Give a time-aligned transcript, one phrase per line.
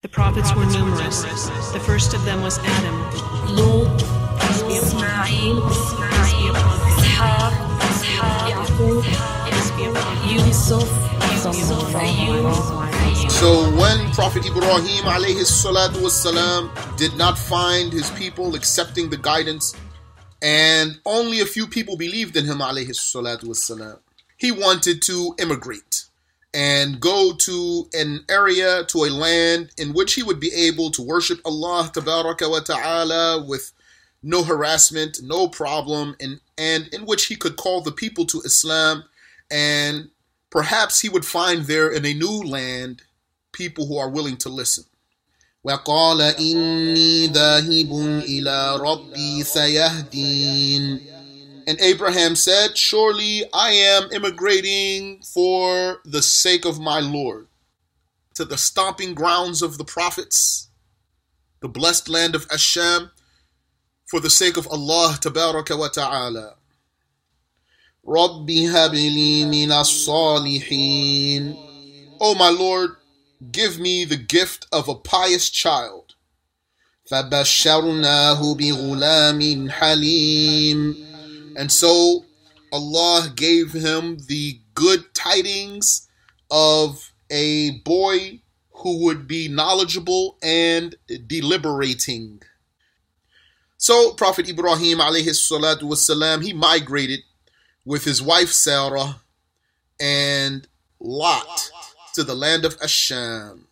[0.00, 1.22] The prophets were numerous.
[1.72, 2.96] The first of them was Adam.
[13.28, 19.74] So when Prophet Ibrahim alayhi did not find his people accepting the guidance
[20.40, 23.98] and only a few people believed in him alayhi
[24.36, 26.07] he wanted to immigrate
[26.53, 31.01] and go to an area, to a land in which he would be able to
[31.01, 33.71] worship Allah tabaraka wa ta'ala with
[34.21, 39.03] no harassment, no problem, and, and in which he could call the people to Islam
[39.49, 40.09] and
[40.49, 43.01] perhaps he would find there in a new land
[43.51, 44.85] people who are willing to listen.
[45.63, 47.91] وقال إني ذاهب
[48.25, 50.99] إلى ربي سيهدين
[51.67, 57.47] And Abraham said, Surely I am immigrating for the sake of my Lord
[58.35, 60.69] to the stomping grounds of the prophets,
[61.61, 63.11] the blessed land of Asham,
[64.05, 66.55] for the sake of Allah Tabaraka wa Ta'ala.
[68.05, 71.55] رب هب لي من الصالحين
[72.19, 72.97] O my Lord,
[73.51, 76.15] give me the gift of a pious child.
[77.05, 81.06] فبشرناه بغلام حليم
[81.57, 82.25] And so
[82.71, 86.07] Allah gave him the good tidings
[86.49, 90.95] of a boy who would be knowledgeable and
[91.27, 92.41] deliberating.
[93.77, 97.19] So Prophet Ibrahim alayhi salatu wasalam, he migrated
[97.85, 99.21] with his wife Sarah
[99.99, 100.67] and
[100.99, 101.71] Lot
[102.15, 103.65] to the land of Asham.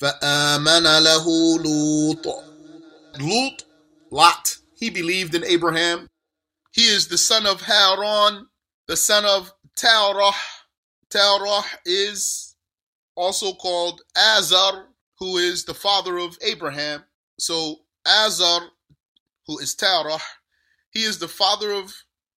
[0.00, 2.26] فآمن له لوط
[3.18, 3.64] Lut,
[4.10, 6.08] Lot, he believed in Abraham.
[6.75, 8.47] he is the son of Haran,
[8.89, 10.33] the son of Terah.
[11.09, 12.57] Terah is
[13.15, 17.05] also called Azar, who is the father of Abraham.
[17.39, 18.59] So Azar,
[19.47, 20.19] who is Terah,
[20.89, 21.93] he is the father of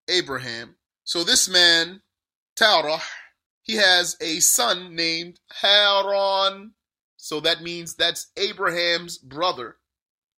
[0.07, 0.75] Abraham.
[1.03, 2.03] So this man,
[2.55, 3.01] Terah,
[3.63, 6.73] he has a son named Haran.
[7.15, 9.77] So that means that's Abraham's brother,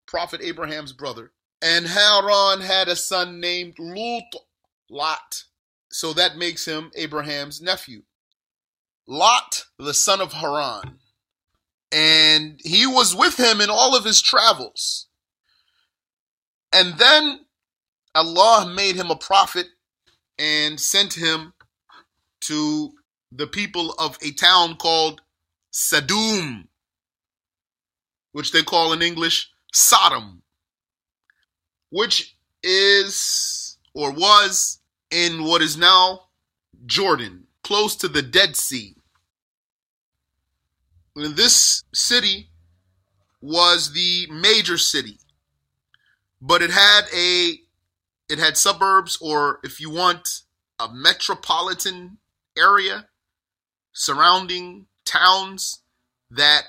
[0.07, 1.33] Prophet Abraham's brother.
[1.61, 4.35] And Haran had a son named Lut,
[4.89, 5.43] Lot.
[5.91, 8.03] So that makes him Abraham's nephew.
[9.07, 10.99] Lot, the son of Haran.
[11.91, 15.07] And he was with him in all of his travels.
[16.71, 17.45] And then
[18.13, 19.67] Allah made him a prophet
[20.37, 21.53] and sent him
[22.41, 22.91] to
[23.31, 25.21] the people of a town called
[25.73, 26.67] Sadum,
[28.31, 30.43] which they call in English Sodom,
[31.89, 34.79] which is or was
[35.11, 36.21] in what is now
[36.85, 38.95] Jordan, close to the Dead Sea.
[41.15, 42.49] And this city
[43.41, 45.17] was the major city,
[46.41, 47.59] but it had a
[48.29, 50.43] it had suburbs, or if you want,
[50.77, 52.19] a metropolitan
[52.57, 53.07] area
[53.91, 55.81] surrounding towns
[56.29, 56.63] that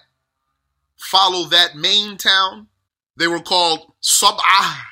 [0.96, 2.68] follow that main town.
[3.16, 4.89] They were called Sab'ah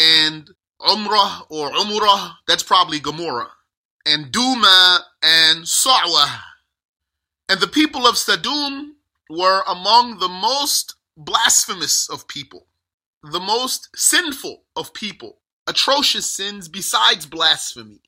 [0.00, 0.50] and
[0.80, 2.34] Umrah or Umrah.
[2.48, 3.50] That's probably Gomorrah.
[4.06, 6.26] And Duma and Sa'wa.
[7.48, 8.92] And the people of Sadum
[9.28, 12.66] were among the most blasphemous of people,
[13.22, 18.00] the most sinful of people, atrocious sins besides blasphemy,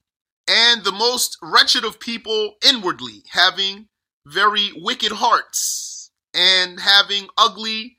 [0.49, 3.89] and the most wretched of people inwardly, having
[4.27, 7.99] very wicked hearts and having ugly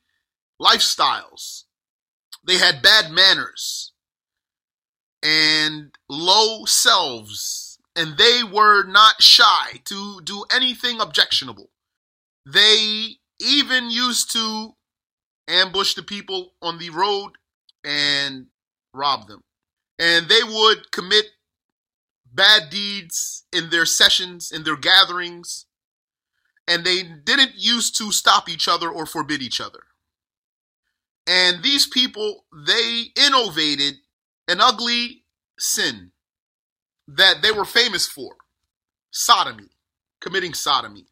[0.61, 1.62] lifestyles.
[2.45, 3.93] They had bad manners
[5.21, 11.69] and low selves, and they were not shy to do anything objectionable.
[12.45, 14.75] They even used to
[15.47, 17.31] ambush the people on the road
[17.83, 18.47] and
[18.93, 19.43] rob them.
[19.99, 21.25] And they would commit
[22.33, 25.65] bad deeds in their sessions, in their gatherings,
[26.67, 29.83] and they didn't used to stop each other or forbid each other.
[31.27, 33.95] And these people, they innovated
[34.47, 35.23] an ugly
[35.57, 36.11] sin
[37.07, 38.35] that they were famous for
[39.11, 39.69] sodomy,
[40.19, 41.05] committing sodomy.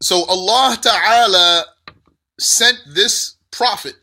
[0.00, 1.64] So Allah Ta'ala
[2.38, 3.94] sent this prophet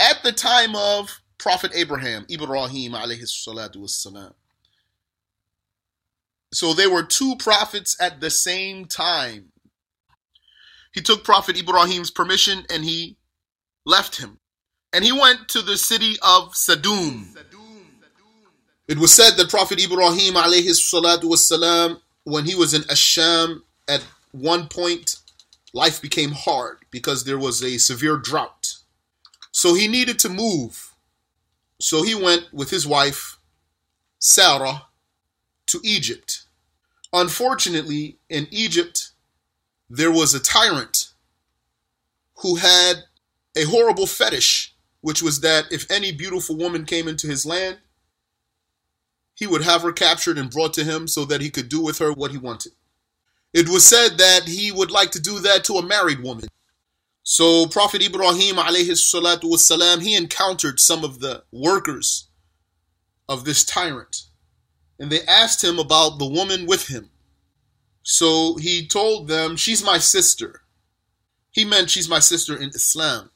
[0.00, 4.32] at the time of Prophet Abraham, Ibrahim alayhi salatu wassalam.
[6.52, 9.52] So there were two prophets at the same time.
[10.92, 13.16] He took Prophet Ibrahim's permission and he
[13.86, 14.38] left him.
[14.92, 17.36] And he went to the city of Sadum.
[18.88, 24.04] It was said that Prophet Ibrahim alayhi salatu wassalam, when he was in Asham, at
[24.32, 25.16] one point,
[25.72, 28.74] life became hard because there was a severe drought.
[29.50, 30.94] So he needed to move.
[31.80, 33.38] So he went with his wife,
[34.18, 34.82] Sarah,
[35.66, 36.44] to Egypt.
[37.12, 39.10] Unfortunately, in Egypt,
[39.88, 41.12] there was a tyrant
[42.36, 43.04] who had
[43.56, 47.78] a horrible fetish, which was that if any beautiful woman came into his land,
[49.34, 51.98] he would have her captured and brought to him so that he could do with
[51.98, 52.72] her what he wanted.
[53.52, 56.48] It was said that he would like to do that to a married woman.
[57.22, 62.28] So Prophet Ibrahim alayhi salatu he encountered some of the workers
[63.28, 64.22] of this tyrant.
[64.98, 67.10] And they asked him about the woman with him.
[68.02, 70.62] So he told them, She's my sister.
[71.50, 73.30] He meant she's my sister in Islam.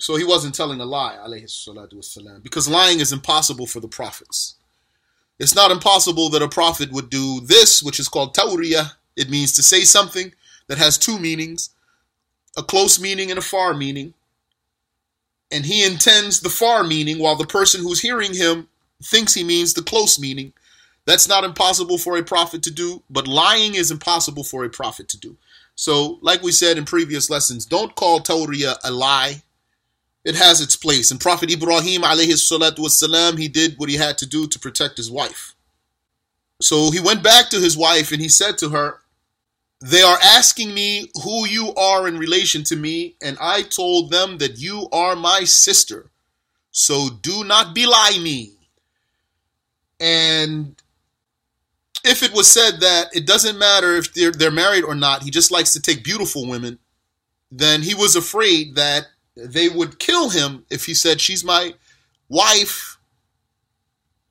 [0.00, 4.54] So he wasn't telling a lie, wasalam, because lying is impossible for the prophets.
[5.38, 8.92] It's not impossible that a prophet would do this, which is called tawriyah.
[9.14, 10.32] It means to say something
[10.68, 11.68] that has two meanings,
[12.56, 14.14] a close meaning and a far meaning.
[15.52, 18.68] And he intends the far meaning while the person who's hearing him
[19.02, 20.54] thinks he means the close meaning.
[21.04, 25.08] That's not impossible for a prophet to do, but lying is impossible for a prophet
[25.10, 25.36] to do.
[25.74, 29.42] So, like we said in previous lessons, don't call tawriyah a lie
[30.24, 31.10] it has its place.
[31.10, 34.96] And Prophet Ibrahim alayhi salatu wasalam, he did what he had to do to protect
[34.96, 35.54] his wife.
[36.60, 39.00] So he went back to his wife and he said to her,
[39.80, 44.38] They are asking me who you are in relation to me, and I told them
[44.38, 46.10] that you are my sister.
[46.70, 48.52] So do not belie me.
[49.98, 50.76] And
[52.04, 55.30] if it was said that it doesn't matter if they're, they're married or not, he
[55.30, 56.78] just likes to take beautiful women,
[57.50, 59.08] then he was afraid that
[59.44, 61.74] they would kill him if he said, She's my
[62.28, 62.98] wife,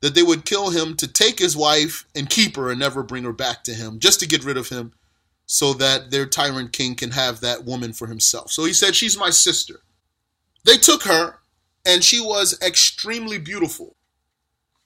[0.02, 3.24] that they would kill him to take his wife and keep her and never bring
[3.24, 4.94] her back to him, just to get rid of him
[5.46, 8.52] so that their tyrant king can have that woman for himself.
[8.52, 9.82] So he said, She's my sister.
[10.64, 11.40] They took her,
[11.86, 13.96] and she was extremely beautiful.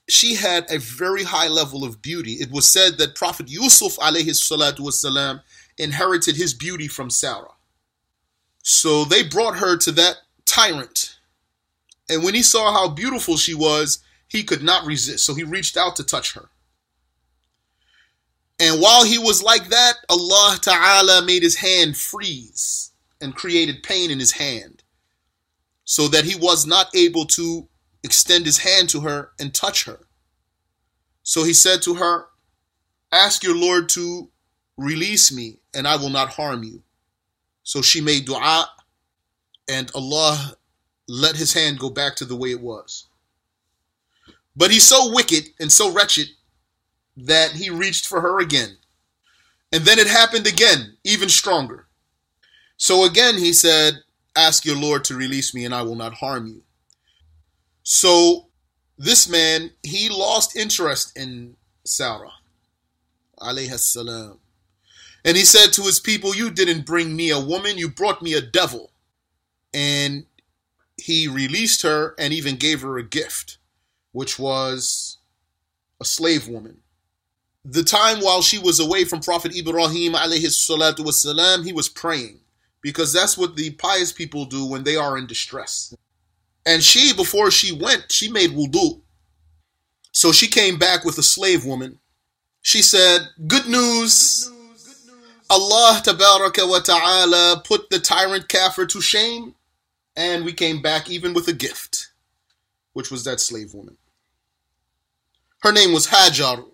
[0.08, 2.34] She had a very high level of beauty.
[2.34, 5.42] It was said that Prophet Yusuf alayhi salatu wasalam
[5.78, 7.53] inherited his beauty from Sarah.
[8.66, 10.16] So they brought her to that
[10.46, 11.18] tyrant.
[12.08, 15.24] And when he saw how beautiful she was, he could not resist.
[15.26, 16.48] So he reached out to touch her.
[18.58, 24.10] And while he was like that, Allah Ta'ala made his hand freeze and created pain
[24.10, 24.82] in his hand
[25.84, 27.68] so that he was not able to
[28.02, 30.06] extend his hand to her and touch her.
[31.22, 32.28] So he said to her,
[33.12, 34.30] Ask your Lord to
[34.78, 36.82] release me, and I will not harm you.
[37.64, 38.68] So she made dua,
[39.68, 40.56] and Allah
[41.08, 43.06] let his hand go back to the way it was.
[44.56, 46.28] But he's so wicked and so wretched
[47.16, 48.76] that he reached for her again.
[49.72, 51.86] And then it happened again, even stronger.
[52.76, 53.94] So again he said,
[54.36, 56.62] Ask your Lord to release me, and I will not harm you.
[57.84, 58.48] So
[58.98, 62.32] this man, he lost interest in Sarah.
[63.38, 64.38] Alayhi salam.
[65.24, 68.34] And he said to his people, You didn't bring me a woman, you brought me
[68.34, 68.92] a devil.
[69.72, 70.26] And
[70.96, 73.58] he released her and even gave her a gift,
[74.12, 75.18] which was
[76.00, 76.78] a slave woman.
[77.64, 82.40] The time while she was away from Prophet Ibrahim alayhi he was praying
[82.82, 85.94] because that's what the pious people do when they are in distress.
[86.66, 89.00] And she, before she went, she made wudu.
[90.12, 91.98] So she came back with a slave woman.
[92.60, 94.50] She said, Good news.
[95.50, 99.54] Allah tabaraka wa ta'ala put the tyrant kafir to shame,
[100.16, 102.10] and we came back even with a gift,
[102.92, 103.96] which was that slave woman.
[105.62, 106.64] Her name was Hajar.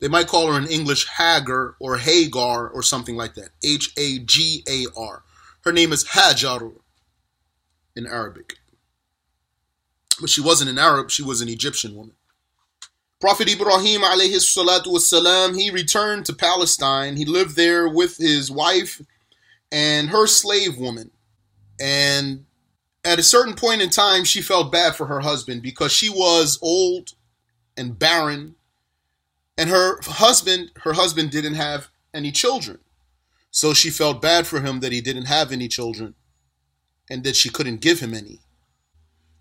[0.00, 3.50] They might call her in English Hagar or Hagar or something like that.
[3.62, 5.22] H A G A R.
[5.64, 6.72] Her name is Hajar
[7.94, 8.56] in Arabic.
[10.20, 12.16] But she wasn't an Arab, she was an Egyptian woman.
[13.22, 17.14] Prophet Ibrahim alayhi salatu wasalam, he returned to Palestine.
[17.16, 19.00] He lived there with his wife
[19.70, 21.12] and her slave woman.
[21.80, 22.46] And
[23.04, 26.58] at a certain point in time, she felt bad for her husband because she was
[26.60, 27.10] old
[27.76, 28.56] and barren.
[29.56, 32.80] And her husband, her husband didn't have any children.
[33.52, 36.16] So she felt bad for him that he didn't have any children
[37.08, 38.40] and that she couldn't give him any.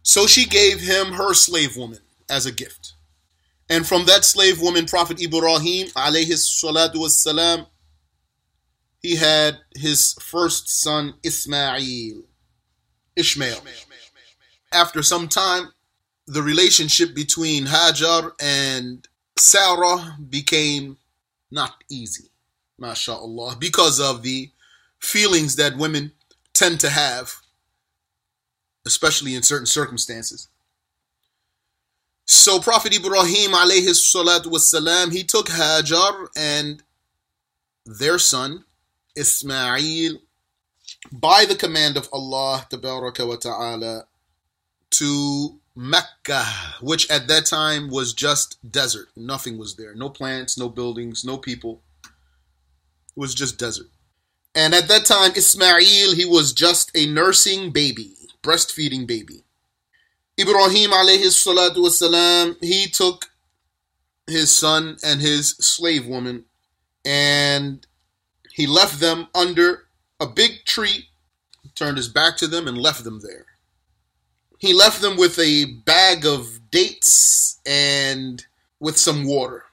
[0.04, 2.94] So she gave him her slave woman as a gift.
[3.72, 7.68] And from that slave woman, Prophet Ibrahim, alayhi salatu wassalam,
[9.02, 12.24] he had his first son, Ismail,
[13.16, 13.62] Ishmael.
[14.74, 15.72] After some time,
[16.28, 20.98] the relationship between Hajar and Sarah became
[21.50, 22.30] not easy,
[22.78, 24.52] mashallah, because of the
[25.00, 26.12] feelings that women
[26.54, 27.36] tend to have,
[28.86, 30.50] especially in certain circumstances.
[32.34, 36.82] So Prophet Ibrahim alayhi salatu wasalam, he took Hajar and
[37.86, 38.64] their son
[39.18, 40.18] Ismail
[41.12, 44.06] by the command of Allah wa ta'ala
[44.92, 46.46] to Mecca,
[46.80, 49.10] which at that time was just desert.
[49.18, 49.94] Nothing was there.
[49.94, 51.82] No plants, no buildings, no people.
[52.06, 52.12] It
[53.18, 53.90] was just desert.
[54.56, 59.44] And at that time, Ismail, he was just a nursing baby, breastfeeding baby.
[60.42, 63.30] Ibrahim alayhi salatu wasalam, he took
[64.28, 66.46] his son and his slave woman
[67.06, 67.86] and
[68.52, 69.86] he left them under
[70.20, 71.10] a big tree,
[71.76, 73.46] turned his back to them and left them there.
[74.58, 78.46] He left them with a bag of dates and
[78.80, 79.66] with some water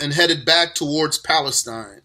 [0.00, 2.02] and headed back towards Palestine.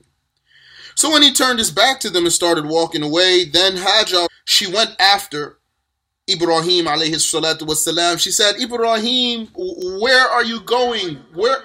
[0.96, 4.68] So when he turned his back to them and started walking away, then Hajar, she
[4.68, 5.59] went after
[6.30, 8.20] Ibrahim alayhi salatu wasalam.
[8.20, 11.18] She said, Ibrahim, where are you going?
[11.34, 11.58] Where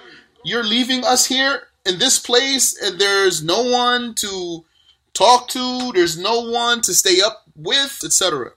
[0.44, 4.64] you're leaving us here in this place and there's no one to
[5.12, 8.50] talk to, there's no one to stay up with, etc.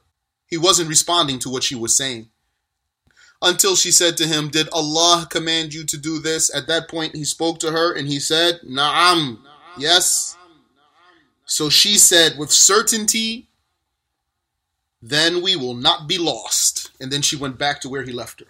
[0.48, 2.30] He wasn't responding to what she was saying.
[3.42, 6.54] Until she said to him, Did Allah command you to do this?
[6.56, 9.40] At that point, he spoke to her and he said, Na'am,
[9.78, 10.36] yes.
[11.46, 13.48] So she said with certainty,
[15.01, 16.91] then we will not be lost.
[17.01, 18.47] And then she went back to where he left her.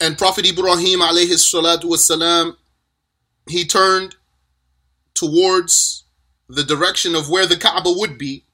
[0.00, 2.56] And Prophet Ibrahim alayhi salatu wasalam,
[3.48, 4.16] he turned
[5.14, 6.04] towards
[6.48, 8.44] the direction of where the Kaaba would be,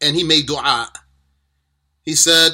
[0.00, 0.90] and he made dua.
[2.02, 2.52] He said,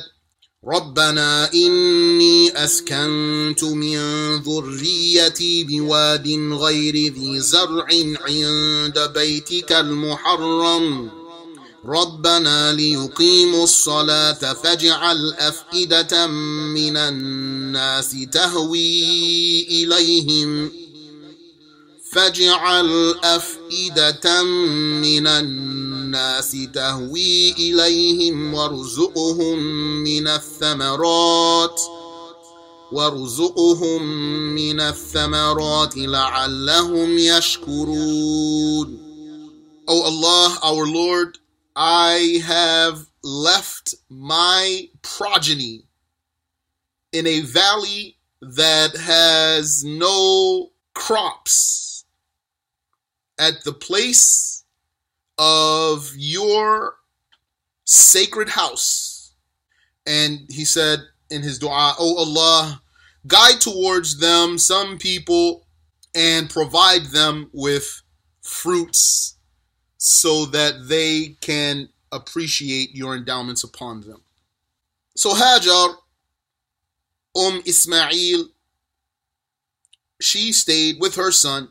[0.65, 3.99] ربنا إني أسكنت من
[4.43, 7.87] ذريتي بواد غير ذي زرع
[8.21, 11.11] عند بيتك المحرم
[11.86, 20.72] ربنا ليقيموا الصلاة فاجعل أفئدة من الناس تهوي إليهم
[22.12, 29.60] فاجعل أفئدة من الناس تهوي إليهم وارزقهم
[30.04, 31.82] من الثمرات
[32.92, 34.04] وارزقهم
[34.56, 39.00] من الثمرات لعلهم يشكرون.
[39.86, 41.43] O Allah, our Lord,
[41.76, 45.86] I have left my progeny
[47.12, 52.06] in a valley that has no crops
[53.40, 54.66] at the place
[55.38, 56.96] of your
[57.86, 59.34] sacred house.
[60.06, 61.00] And he said
[61.30, 62.82] in his dua, O Allah,
[63.26, 65.66] guide towards them some people
[66.14, 68.02] and provide them with
[68.42, 69.33] fruits
[70.06, 74.22] so that they can appreciate your endowments upon them.
[75.16, 75.96] So Hajar,
[77.34, 78.50] Um Ismail,
[80.20, 81.70] she stayed with her son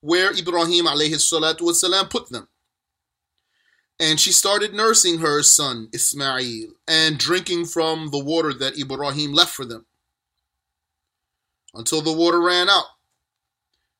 [0.00, 2.46] where Ibrahim alayhi salatu wasalam put them.
[3.98, 9.56] And she started nursing her son Ismail and drinking from the water that Ibrahim left
[9.56, 9.86] for them
[11.74, 12.86] until the water ran out.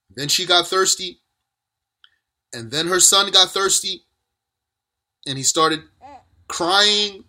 [0.09, 1.20] Then she got thirsty,
[2.53, 4.05] and then her son got thirsty,
[5.27, 5.83] and he started
[6.49, 7.25] crying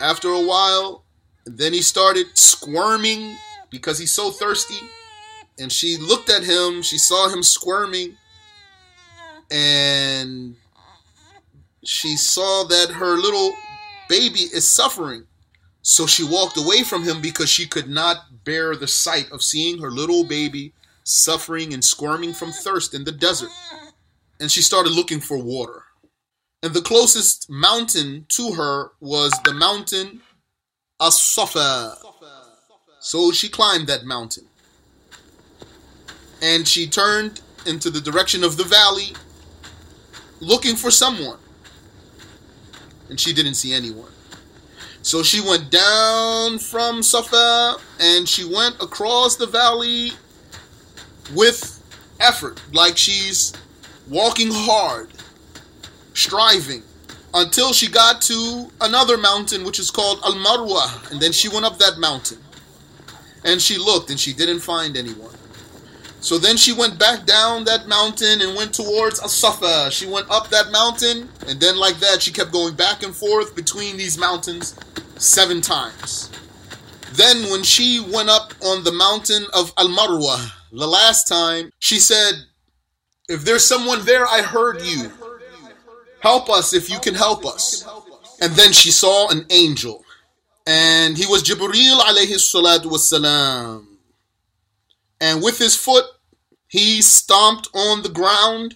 [0.00, 1.04] after a while.
[1.46, 3.36] And then he started squirming
[3.70, 4.78] because he's so thirsty
[5.58, 6.82] and she looked at him.
[6.82, 8.16] She saw him squirming,
[9.50, 10.56] and
[11.84, 13.52] she saw that her little
[14.08, 15.24] baby is suffering.
[15.82, 19.80] So she walked away from him because she could not bear the sight of seeing
[19.80, 20.72] her little baby
[21.04, 23.50] suffering and squirming from thirst in the desert.
[24.42, 25.84] And she started looking for water.
[26.64, 30.20] And the closest mountain to her was the mountain
[31.00, 31.96] As-Safa.
[32.98, 34.48] So she climbed that mountain
[36.42, 39.14] and she turned into the direction of the valley
[40.40, 41.38] looking for someone.
[43.08, 44.10] And she didn't see anyone.
[45.02, 50.12] So she went down from Safa and she went across the valley
[51.32, 51.80] with
[52.18, 53.52] effort, like she's
[54.12, 55.10] walking hard,
[56.14, 56.82] striving,
[57.34, 61.10] until she got to another mountain which is called Al Marwa.
[61.10, 62.38] And then she went up that mountain.
[63.44, 65.34] And she looked and she didn't find anyone.
[66.20, 69.90] So then she went back down that mountain and went towards Asafa.
[69.90, 73.56] She went up that mountain, and then like that, she kept going back and forth
[73.56, 74.78] between these mountains
[75.16, 76.30] seven times.
[77.14, 81.98] Then when she went up on the mountain of Al Marwa, the last time, she
[81.98, 82.34] said,
[83.32, 85.10] If there's someone there, I heard you.
[86.20, 87.88] Help us if you can help us.
[88.42, 90.04] And then she saw an angel.
[90.66, 93.86] And he was Jibreel alayhi salatu wasalam.
[95.18, 96.04] And with his foot,
[96.68, 98.74] he stomped on the ground,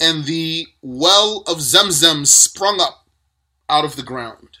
[0.00, 3.06] and the well of Zamzam sprung up
[3.68, 4.58] out of the ground.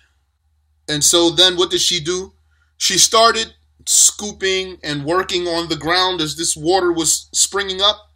[0.88, 2.34] And so then what did she do?
[2.76, 3.54] She started
[3.86, 8.09] scooping and working on the ground as this water was springing up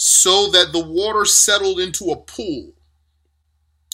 [0.00, 2.72] so that the water settled into a pool.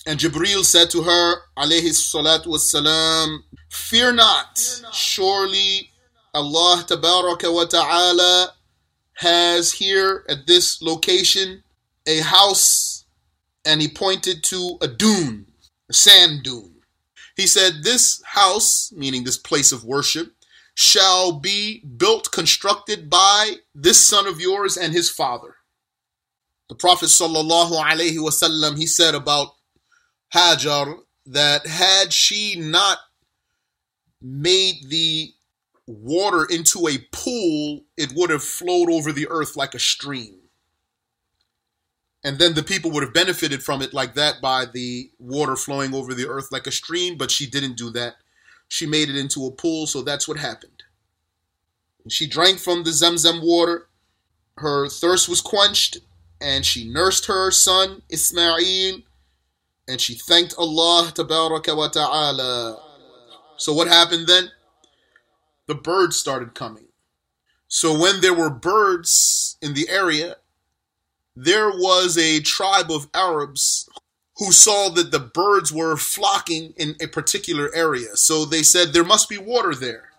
[0.06, 3.38] And Jibril said to her, alayhi salatu wassalam,
[3.70, 5.88] Fear not, surely
[6.34, 8.52] Allah tabaraka wa ta'ala
[9.14, 11.64] has here at this location
[12.06, 13.06] a house,
[13.64, 15.46] and he pointed to a dune,
[15.88, 16.82] a sand dune.
[17.34, 20.34] He said, This house, meaning this place of worship,
[20.74, 25.54] shall be built, constructed by this son of yours and his father.
[26.68, 29.48] The Prophet sallallahu alaihi wasallam he said about
[30.34, 32.98] Hajar that had she not
[34.20, 35.32] made the
[35.86, 40.38] water into a pool, it would have flowed over the earth like a stream.
[42.24, 45.94] And then the people would have benefited from it like that by the water flowing
[45.94, 48.14] over the earth like a stream, but she didn't do that.
[48.66, 50.84] She made it into a pool, so that's what happened.
[52.08, 53.88] She drank from the Zamzam water.
[54.56, 55.98] Her thirst was quenched,
[56.40, 59.02] and she nursed her son Ismail,
[59.88, 62.82] and she thanked Allah wa ta'ala.
[63.56, 64.50] So what happened then?
[65.66, 66.88] The birds started coming.
[67.68, 70.36] So when there were birds in the area,
[71.34, 73.88] there was a tribe of Arabs
[74.36, 78.16] who saw that the birds were flocking in a particular area.
[78.16, 80.10] So they said there must be water there.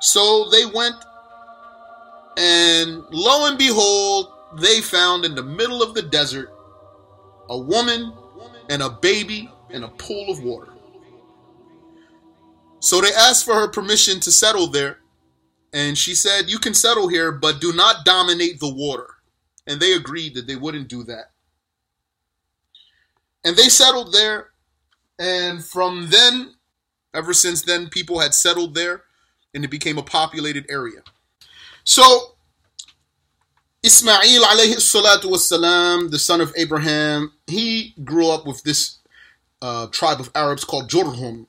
[0.00, 0.96] So they went,
[2.36, 6.52] and lo and behold, they found in the middle of the desert
[7.48, 8.12] a woman
[8.68, 10.72] and a baby in a pool of water.
[12.80, 14.98] So they asked for her permission to settle there,
[15.72, 19.08] and she said, You can settle here, but do not dominate the water.
[19.66, 21.32] And they agreed that they wouldn't do that.
[23.44, 24.50] And they settled there.
[25.18, 26.54] And from then,
[27.12, 29.02] ever since then, people had settled there
[29.52, 31.00] and it became a populated area.
[31.84, 32.36] So,
[33.82, 38.98] Ismail alayhi salatu wasalam, the son of Abraham, he grew up with this
[39.62, 41.46] uh, tribe of Arabs called Jurhum.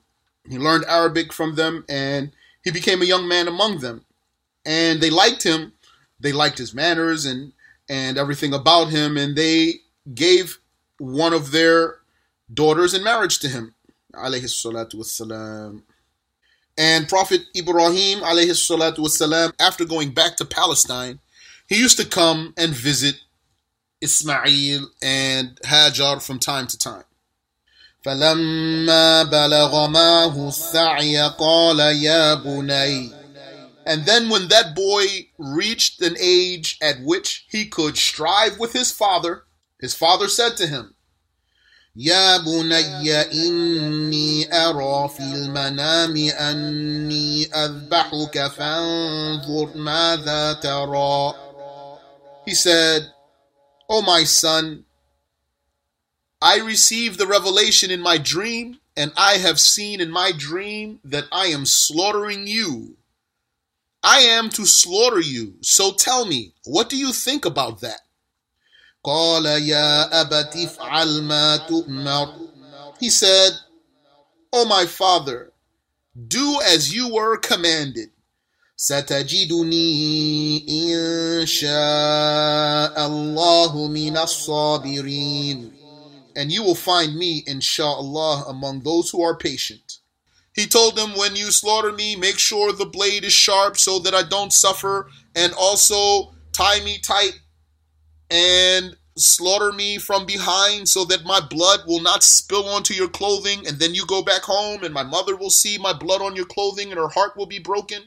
[0.48, 4.04] He learned Arabic from them and he became a young man among them.
[4.64, 5.72] And they liked him.
[6.20, 7.52] They liked his manners and
[7.88, 9.80] and everything about him, and they
[10.14, 10.58] gave
[10.98, 11.96] one of their
[12.54, 13.74] daughters in marriage to him.
[14.14, 15.82] Alayhi salatu wassalam.
[16.78, 21.18] And Prophet Ibrahim, alayhi salatu wassalam, after going back to Palestine,
[21.69, 23.15] he used to come and visit
[24.01, 27.05] Ismail and Hajar from time to time.
[28.05, 33.25] فلما بلغ معه السعي قال يا بني
[33.85, 35.05] and then when that boy
[35.37, 39.43] reached an age at which he could strive with his father,
[39.79, 40.95] his father said to him,
[41.95, 51.33] يا بني إني أرى في المنام أني أذبحك فانظر ماذا ترى
[52.44, 53.02] he said,
[53.88, 54.84] O oh my son,
[56.42, 61.24] I received the revelation in my dream, and I have seen in my dream that
[61.30, 62.96] I am slaughtering you.
[64.02, 65.56] I am to slaughter you.
[65.60, 68.00] So tell me, what do you think about that?
[72.98, 73.52] He said,
[74.52, 75.52] O my father,
[76.28, 78.10] do as you were commanded.
[78.79, 85.71] ستجدني إن شاء الله من الصابرين
[86.37, 89.99] and you will find me inshallah among those who are patient
[90.55, 94.15] he told them, When you slaughter me, make sure the blade is sharp so that
[94.15, 97.41] I don't suffer, and also tie me tight
[98.31, 103.67] and slaughter me from behind so that my blood will not spill onto your clothing.
[103.67, 106.45] And then you go back home, and my mother will see my blood on your
[106.45, 108.03] clothing, and her heart will be broken.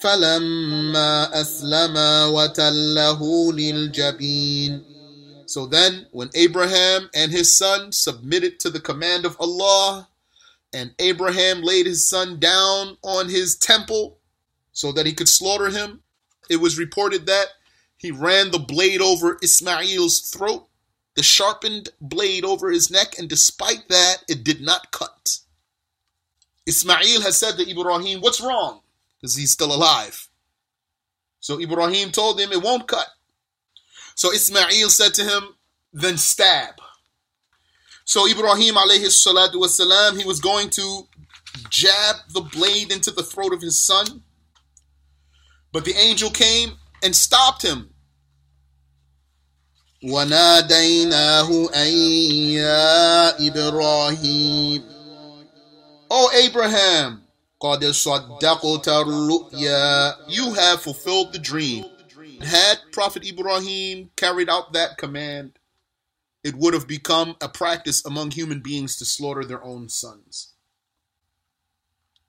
[0.00, 4.84] فلما أسلما وتله للجبين
[5.48, 10.08] So then, when Abraham and his son submitted to the command of Allah,
[10.72, 14.18] and Abraham laid his son down on his temple
[14.72, 16.02] so that he could slaughter him.
[16.50, 17.46] It was reported that
[17.96, 20.68] he ran the blade over Ismail's throat,
[21.14, 25.38] the sharpened blade over his neck, and despite that, it did not cut.
[26.66, 28.80] Ismail has said to Ibrahim, What's wrong?
[29.20, 30.28] Because he's still alive.
[31.40, 33.06] So Ibrahim told him, It won't cut.
[34.16, 35.54] So Ismail said to him,
[35.92, 36.74] then stab.
[38.04, 41.02] So Ibrahim alayhi salatu wasalam, he was going to
[41.70, 44.22] jab the blade into the throat of his son.
[45.72, 47.90] But the angel came and stopped him.
[50.04, 51.92] وَنَادَيْنَاهُ أَن
[52.52, 54.84] يَا إِبْرَاهِيمُ
[56.10, 57.22] O Abraham,
[57.60, 61.84] قَدْ صَدَّقْتَ الرُّؤْيَا You have fulfilled the dream.
[62.42, 65.58] Had Prophet Ibrahim carried out that command,
[66.44, 70.52] it would have become a practice among human beings to slaughter their own sons.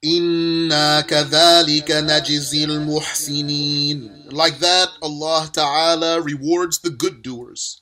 [0.01, 4.31] Inna kadhalika najzil muhsinin.
[4.31, 7.81] Like that, Allah Ta'ala rewards the good doers.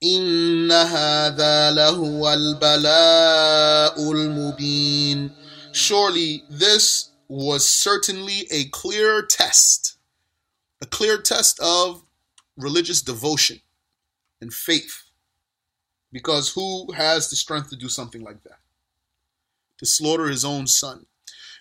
[0.00, 5.30] Inna hadha lahu al-bala'ul mubin.
[5.73, 9.97] Surely this was certainly a clear test.
[10.81, 12.03] A clear test of
[12.57, 13.61] religious devotion
[14.41, 15.03] and faith.
[16.11, 18.59] Because who has the strength to do something like that?
[19.77, 21.05] To slaughter his own son.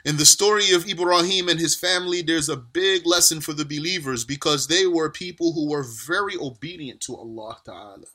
[0.05, 4.25] In the story of Ibrahim and his family, there's a big lesson for the believers
[4.25, 8.07] because they were people who were very obedient to Allah Ta'ala.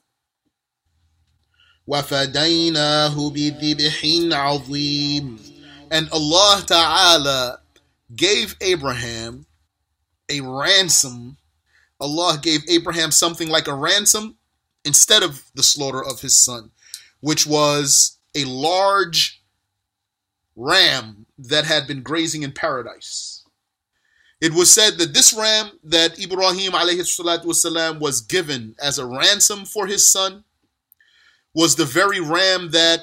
[5.94, 7.60] And Allah Ta'ala
[8.14, 9.46] gave Abraham
[10.28, 11.36] a ransom.
[12.00, 14.36] Allah gave Abraham something like a ransom
[14.84, 16.70] instead of the slaughter of his son,
[17.20, 19.42] which was a large
[20.56, 23.44] ram that had been grazing in paradise.
[24.40, 29.86] It was said that this ram that Ibrahim والسلام, was given as a ransom for
[29.86, 30.44] his son
[31.54, 33.00] was the very ram that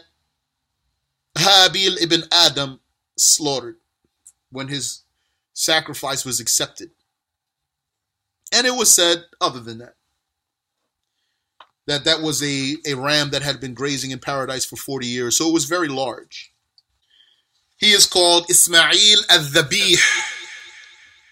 [1.38, 2.80] Habil ibn Adam
[3.23, 3.77] slaughtered
[4.51, 5.03] when his
[5.53, 6.91] sacrifice was accepted.
[8.53, 9.95] And it was said, other than that,
[11.87, 15.37] that that was a, a ram that had been grazing in paradise for 40 years.
[15.37, 16.53] So it was very large.
[17.79, 19.97] He is called Ismail al-Dhabih.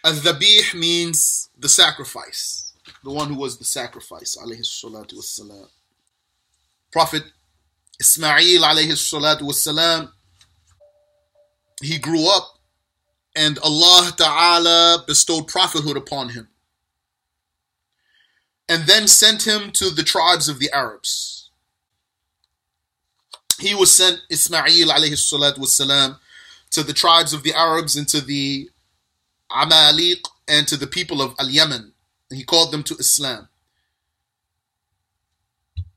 [0.05, 2.72] Al-Dhabih means the sacrifice.
[3.05, 5.68] The one who was the sacrifice, alayhi.
[6.90, 7.22] Prophet
[8.00, 10.11] Ismail alayhi salatu wassalam,
[11.80, 12.58] he grew up
[13.34, 16.48] and Allah Ta'ala bestowed prophethood upon him.
[18.68, 21.50] And then sent him to the tribes of the Arabs.
[23.58, 26.18] He was sent, Ismail alayhi salatu wassalam,
[26.70, 28.70] to the tribes of the Arabs and to the
[29.50, 31.92] Amaliq and to the people of Al Yemen.
[32.30, 33.48] And he called them to Islam.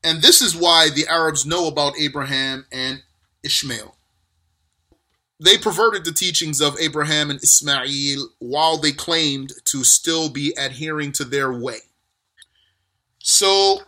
[0.02, 3.02] And this is why the Arabs know about Abraham and
[3.42, 3.96] Ishmael.
[5.40, 11.12] They perverted the teachings of Abraham and Ismail while they claimed to still be adhering
[11.12, 11.78] to their way.
[13.18, 13.80] So,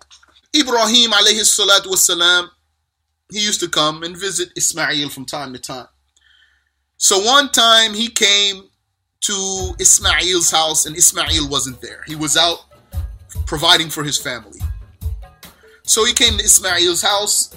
[0.55, 2.49] Ibrahim alayhi salatu wasalam,
[3.31, 5.89] he used to come and visit Ismail from time to time.
[6.97, 8.71] So one time he came
[9.21, 12.03] to Ismail's house and Ismail wasn't there.
[12.07, 12.65] He was out
[13.45, 14.61] providing for his family.
[15.83, 17.55] So he came to Ismail's house.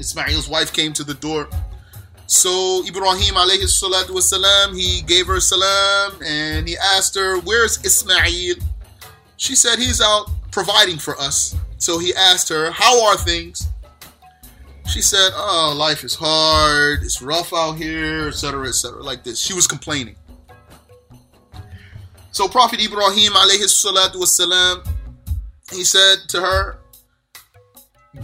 [0.00, 1.48] Ismail's wife came to the door.
[2.28, 8.56] So Ibrahim alayhi salatu wasalam, he gave her salam and he asked her, Where's Ismail?
[9.38, 11.56] She said, He's out providing for us.
[11.78, 13.66] So he asked her, How are things?
[14.88, 17.02] She said, "Oh, life is hard.
[17.02, 19.38] It's rough out here, etc., etc." Like this.
[19.38, 20.16] She was complaining.
[22.32, 24.88] So Prophet Ibrahim alayhi salatu wasalam,
[25.70, 26.78] he said to her,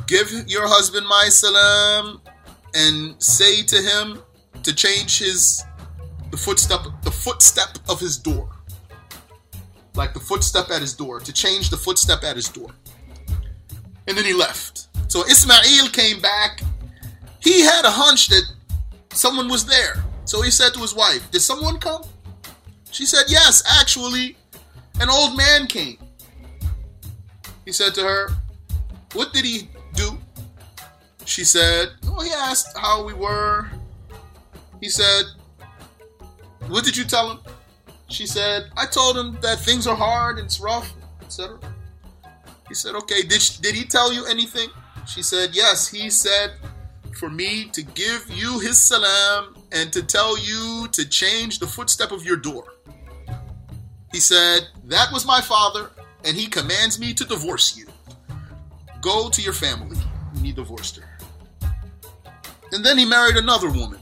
[0.07, 2.23] "Give your husband my salam
[2.75, 4.23] and say to him
[4.63, 5.65] to change his
[6.31, 8.51] the footstep the footstep of his door."
[9.95, 12.71] Like the footstep at his door, to change the footstep at his door.
[14.09, 14.89] And then he left.
[15.09, 16.63] So Ismail came back.
[17.41, 18.43] He had a hunch that
[19.13, 20.05] someone was there.
[20.25, 22.03] So he said to his wife, Did someone come?
[22.91, 24.37] She said, Yes, actually,
[25.01, 25.99] an old man came.
[27.65, 28.31] He said to her,
[29.13, 30.19] What did he do?
[31.25, 33.69] She said, Well, he asked how we were.
[34.81, 35.25] He said,
[36.69, 37.41] What did you tell him?
[38.09, 41.59] She said, I told him that things are hard and it's rough, etc.
[42.69, 44.69] He said, Okay, did, did he tell you anything?
[45.07, 46.53] She said, Yes, he said
[47.15, 52.13] for me to give you his salam and to tell you to change the footstep
[52.13, 52.75] of your door.
[54.13, 55.91] He said, That was my father,
[56.25, 57.87] and he commands me to divorce you.
[59.01, 59.99] Go to your family.
[60.43, 61.13] He divorced her.
[62.75, 64.01] And then he married another woman.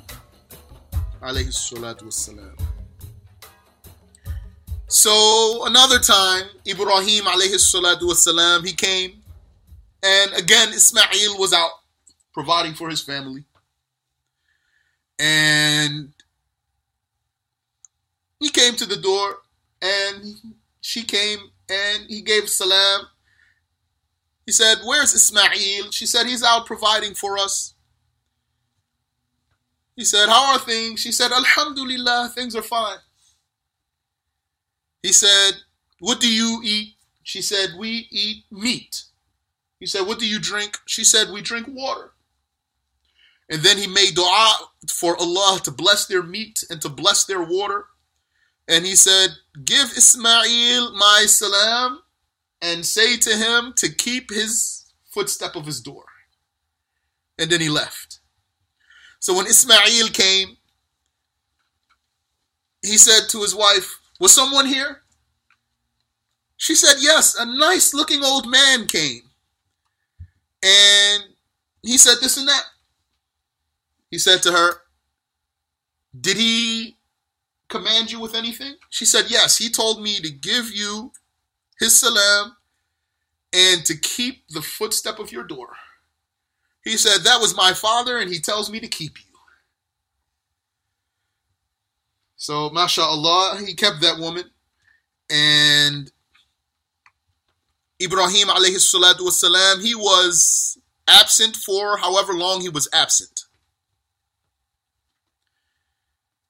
[4.89, 9.23] So another time, Ibrahim wassalam, he came
[10.03, 11.71] And again, Ismail was out
[12.33, 13.45] providing for his family.
[15.19, 16.15] And
[18.41, 19.41] he came to the door
[19.83, 20.35] and
[20.81, 23.07] she came and he gave salam.
[24.47, 25.91] He said, Where's Ismail?
[25.91, 27.72] She said, He's out providing for us.
[29.97, 31.01] He said, How are things?
[31.01, 32.99] She said, Alhamdulillah, things are fine.
[35.03, 35.53] He said,
[36.01, 36.95] What do you eat?
[37.23, 39.05] She said, We eat meat.
[39.79, 40.79] He said, What do you drink?
[40.87, 42.13] She said, We drink water.
[43.51, 44.57] And then he made dua
[44.91, 47.87] for Allah to bless their meat and to bless their water.
[48.67, 49.31] And he said,
[49.65, 52.01] Give Ismail my salam
[52.63, 56.05] and say to him to keep his footstep of his door.
[57.39, 58.12] And then he left.
[59.23, 60.57] So when Ismail came,
[62.83, 65.03] he said to his wife, Was someone here?
[66.57, 69.23] She said, Yes, a nice looking old man came.
[70.61, 71.23] And
[71.83, 72.65] he said this and that.
[74.11, 74.79] He said to her,
[76.21, 76.97] Did he
[77.69, 78.75] command you with anything?
[78.91, 79.57] She said, Yes.
[79.57, 81.13] He told me to give you
[81.79, 82.57] his salam
[83.53, 85.69] and to keep the footstep of your door.
[86.85, 89.33] He said, That was my father, and he tells me to keep you.
[92.37, 94.45] So, mashallah, he kept that woman.
[95.31, 96.11] And
[98.03, 103.43] Ibrahim alayhi salatu wasalam, he was absent for however long he was absent.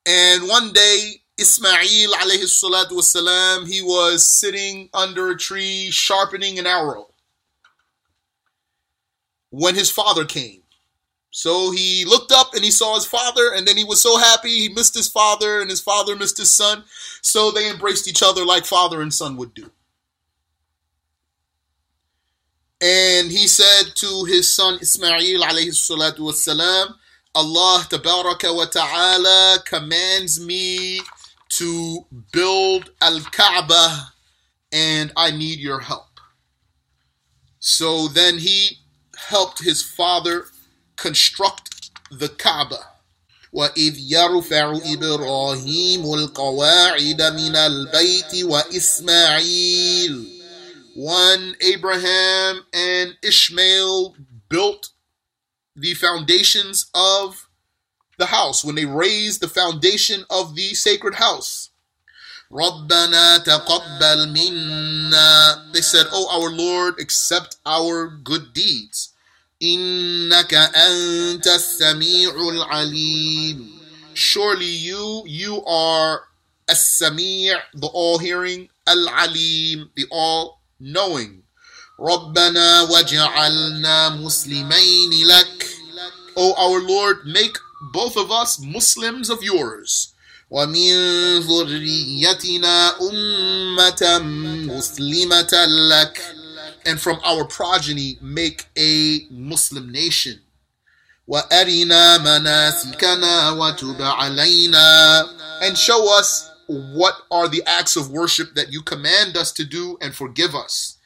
[0.07, 6.67] And one day, Ismail alayhi salatu wasalam, he was sitting under a tree sharpening an
[6.67, 7.12] arrow
[9.53, 10.63] when his father came.
[11.31, 14.49] So he looked up and he saw his father, and then he was so happy
[14.49, 16.85] he missed his father, and his father missed his son.
[17.23, 19.71] So they embraced each other like father and son would do.
[22.83, 26.95] And he said to his son Ismail alayhi salatu wasalam,
[27.35, 31.01] Allah tabaraka wa ta'ala commands me
[31.51, 34.13] to build Al Kaaba
[34.73, 36.21] and I need your help.
[37.59, 38.82] So then he
[39.22, 40.46] helped his father
[40.96, 42.94] construct the Kaaba.
[43.54, 50.38] وإذ يرفع إبراهيم القواعد من البيت وإسماعيل
[50.98, 54.16] when Abraham and Ishmael
[54.50, 54.90] built
[55.76, 57.48] the foundations of
[58.18, 61.70] the house, when they raised the foundation of the sacred house.
[62.52, 69.11] رَبَّنَا تَقَبَّلْ مِنَّا They said, Oh our Lord, accept our good deeds.
[69.62, 73.68] إِنَّكَ أَنْتَ السَّمِيعُ الْعَلِيمُ
[74.14, 76.24] Surely you, you are
[76.68, 81.44] as-sami' the all-hearing, al-alim, the all-knowing.
[82.00, 85.68] رَبَّنَا وَجَعَلْنَا مُسْلِمَيْنِ لَكَ
[86.36, 87.58] O our Lord, make
[87.92, 90.14] both of us Muslims of yours.
[90.52, 94.20] وَمِن ذُرِّيَّتِنَا أُمَّةً
[94.70, 95.54] مُسْلِمَةً
[95.90, 96.22] لَكَ
[96.86, 100.42] And from our progeny make a Muslim nation.
[101.30, 108.82] وَأَرِنَا مَنَاسِكَنَا وَتُبْ عَلَيْنَا And show us what are the acts of worship that you
[108.82, 110.98] command us to do and forgive us.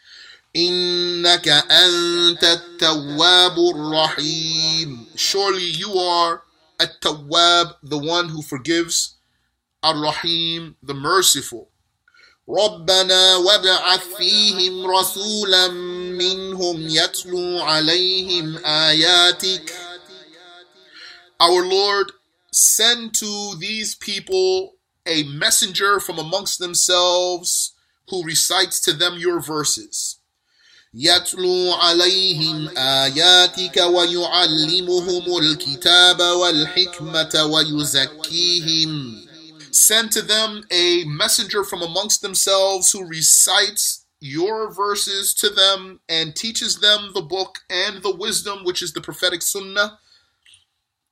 [0.55, 6.43] إنك أنت التواب الرحيم Surely you are
[6.81, 9.15] التواب the one who forgives
[9.83, 11.69] الرحيم the merciful
[12.48, 19.74] ربنا وابعث فيهم رسولا منهم يتلو عليهم آياتك
[21.38, 22.12] Our Lord,
[22.50, 27.74] send to these people a messenger from amongst themselves
[28.08, 30.16] who recites to them your verses.
[30.94, 39.25] يتلو عليهم آياتك ويعلمهم الكتاب والحكمة ويزكيهم
[39.76, 46.34] send to them a messenger from amongst themselves who recites your verses to them and
[46.34, 49.98] teaches them the book and the wisdom which is the prophetic sunnah.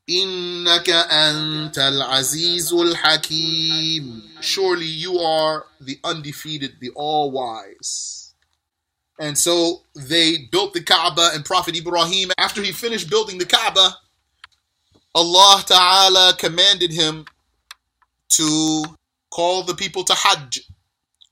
[0.08, 4.22] Innaka antal azizul hakim.
[4.40, 8.34] Surely you are the undefeated the all wise.
[9.18, 13.96] And so they built the kaaba and prophet ibrahim after he finished building the kaaba
[15.14, 17.24] allah ta'ala commanded him
[18.30, 18.84] to
[19.30, 20.60] call the people to Hajj.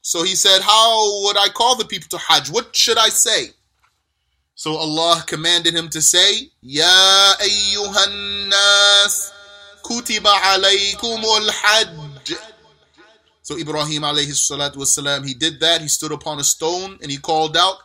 [0.02, 2.50] So he said, How would I call the people to Hajj?
[2.50, 3.50] What should I say?
[4.54, 9.32] So Allah commanded him to say, Ya ayyuhan nas,
[9.82, 12.34] kutiba alaykumul hajj.
[13.42, 15.80] So Ibrahim alayhi salatu wasalam, he did that.
[15.80, 17.78] He stood upon a stone and he called out,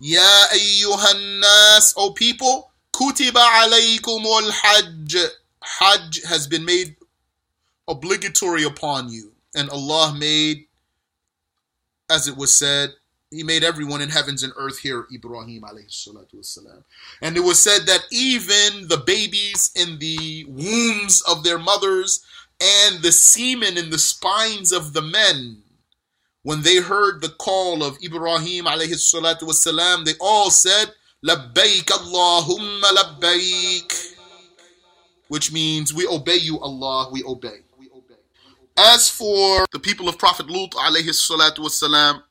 [0.00, 5.16] Ya ayyuhan nas, O people, kutiba alaykumul hajj.
[5.60, 6.96] Hajj has been made
[7.88, 9.32] obligatory upon you.
[9.54, 10.66] And Allah made,
[12.10, 12.90] as it was said,
[13.30, 16.84] He made everyone in heavens and earth hear Ibrahim wasalam.
[17.22, 22.24] And it was said that even the babies in the wombs of their mothers
[22.60, 25.62] and the semen in the spines of the men
[26.44, 30.92] when they heard the call of Ibrahim wasalam, they all said,
[31.26, 34.12] Labbaik Allahumma labbaik.
[35.28, 37.63] Which means we obey you, Allah, we obey.
[38.77, 42.23] As for the people of Prophet Lut alayhi salatu wasalam,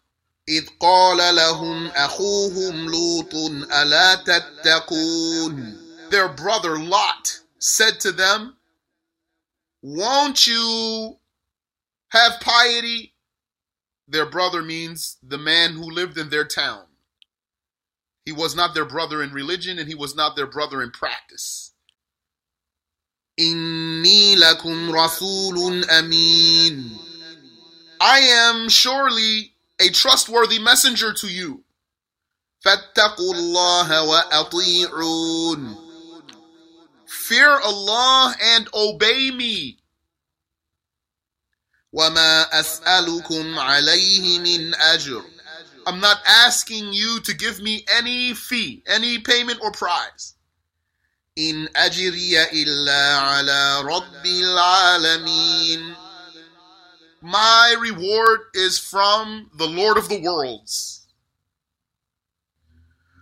[0.48, 3.34] إذ قال لهم أخوهم لوط
[3.70, 8.56] ألا تتقون Their brother Lot said to them,
[9.82, 11.18] Won't you
[12.08, 13.14] have piety
[14.08, 16.84] their brother means the man who lived in their town.
[18.24, 21.72] He was not their brother in religion and he was not their brother in practice.
[24.02, 26.98] Inni lakum rasulun amin.
[28.00, 31.62] I am surely a trustworthy messenger to you.
[32.64, 35.76] Fattaqullaha wa ati'un.
[37.06, 39.78] Fear Allah and obey me.
[41.94, 45.24] وَمَا أَسْأَلُكُمْ عَلَيْهِ مِنْ أَجْرٍ
[45.86, 50.31] I'm not asking you to give me any fee, any payment or prize.
[51.38, 55.94] إِنْ أَجْرِيَ إِلَّا عَلَى رَبِّ الْعَالَمِينَ
[57.22, 61.06] My reward is from the Lord of the worlds.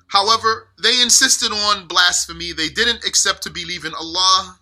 [0.08, 2.52] However, they insisted on blasphemy.
[2.52, 4.60] They didn't accept to believe in Allah.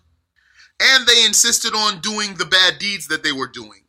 [0.81, 3.85] And they insisted on doing the bad deeds that they were doing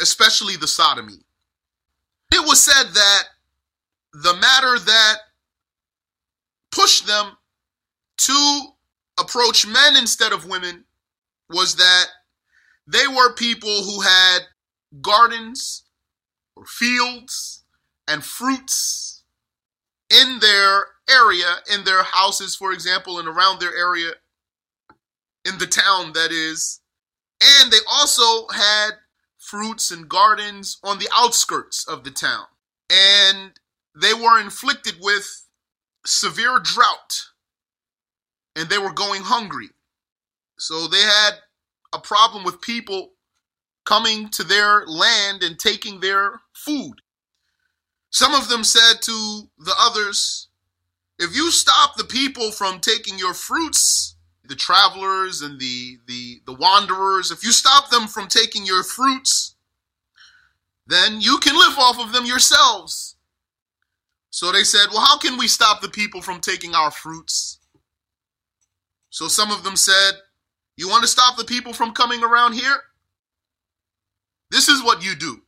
[0.00, 1.20] especially the sodomy.
[2.32, 3.22] It was said that
[4.12, 5.16] the matter that
[6.70, 7.36] pushed them
[8.18, 8.60] to
[9.19, 10.85] approach men instead of women
[11.49, 12.05] was that
[12.87, 14.39] they were people who had
[15.01, 15.83] gardens
[16.55, 17.63] or fields
[18.07, 19.23] and fruits
[20.09, 24.11] in their area, in their houses, for example, and around their area,
[25.45, 26.81] in the town that is.
[27.41, 28.91] And they also had
[29.37, 32.45] fruits and gardens on the outskirts of the town.
[32.89, 33.51] And
[33.95, 35.45] they were inflicted with
[36.05, 37.28] severe drought
[38.59, 39.69] and they were going hungry.
[40.57, 41.35] So they had
[41.93, 43.13] a problem with people
[43.85, 46.95] coming to their land and taking their food.
[48.09, 50.49] Some of them said to the others,
[51.17, 56.53] If you stop the people from taking your fruits, the travelers and the, the, the
[56.53, 59.55] wanderers, if you stop them from taking your fruits,
[60.85, 63.15] then you can live off of them yourselves.
[64.31, 67.58] So they said, Well, how can we stop the people from taking our fruits?
[69.09, 70.11] So some of them said,
[70.77, 72.77] You want to stop the people from coming around here?
[74.51, 75.41] This is what you do.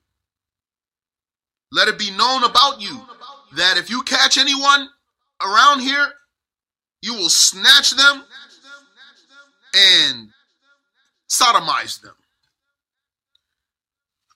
[1.71, 3.01] Let it be known about you
[3.55, 4.89] that if you catch anyone
[5.41, 6.07] around here,
[7.01, 8.23] you will snatch them
[9.73, 10.29] and
[11.29, 12.13] sodomize them.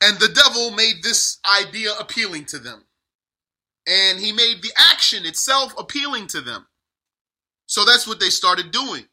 [0.02, 2.84] And the devil made this idea appealing to them.
[3.88, 6.66] And he made the action itself appealing to them.
[7.68, 9.06] So that's what they started doing.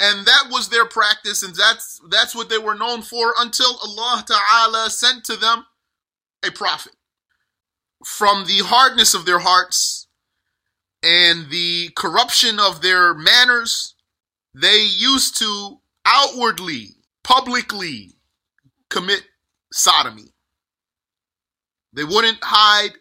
[0.00, 4.24] And that was their practice, and that's that's what they were known for until Allah
[4.26, 5.66] Ta'ala sent to them
[6.42, 6.96] a prophet.
[8.06, 10.08] From the hardness of their hearts
[11.02, 13.94] and the corruption of their manners,
[14.54, 18.14] they used to outwardly, publicly
[18.88, 19.24] commit
[19.70, 20.32] sodomy.
[21.92, 22.92] They wouldn't hide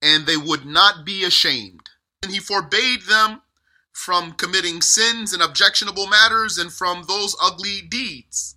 [0.00, 1.90] and they would not be ashamed.
[2.22, 3.42] And he forbade them
[3.99, 8.55] from committing sins and objectionable matters and from those ugly deeds.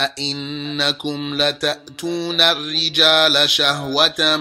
[0.00, 4.36] أئنكم لتأتون الرجال شهوة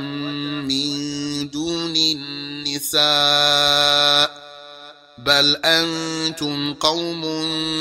[0.65, 2.97] من دون النساء
[5.17, 7.21] بل أنتم قوم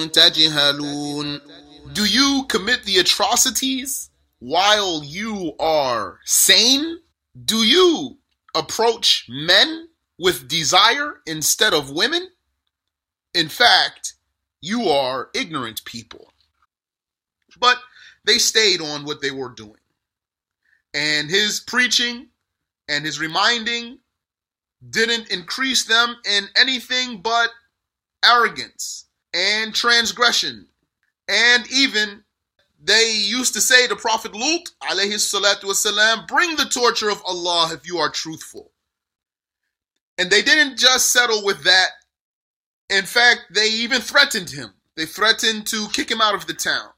[0.09, 1.41] تجهلون
[1.93, 6.99] Do you commit the atrocities while you are sane?
[7.45, 8.19] Do you
[8.55, 9.89] approach men
[10.22, 12.30] with desire instead of women?
[13.34, 14.14] In fact,
[14.62, 16.32] you are ignorant people.
[17.60, 17.78] But
[18.24, 19.82] they stayed on what they were doing.
[20.94, 22.28] And his preaching
[22.88, 23.98] and his reminding
[24.88, 27.50] didn't increase them in anything but
[28.24, 30.68] arrogance and transgression.
[31.28, 32.24] And even
[32.84, 37.88] they used to say to Prophet Lut, alayhi wasalam, bring the torture of Allah if
[37.88, 38.71] you are truthful.
[40.21, 41.91] And they didn't just settle with that.
[42.89, 44.75] In fact, they even threatened him.
[44.97, 46.91] They threatened to kick him out of the town.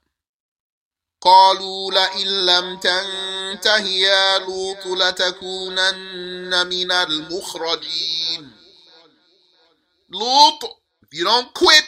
[1.21, 8.53] قالوا لئن لم تنته يا لوط لتكونن من المخرجين
[10.11, 10.65] Lut,
[11.03, 11.85] if you don't quit,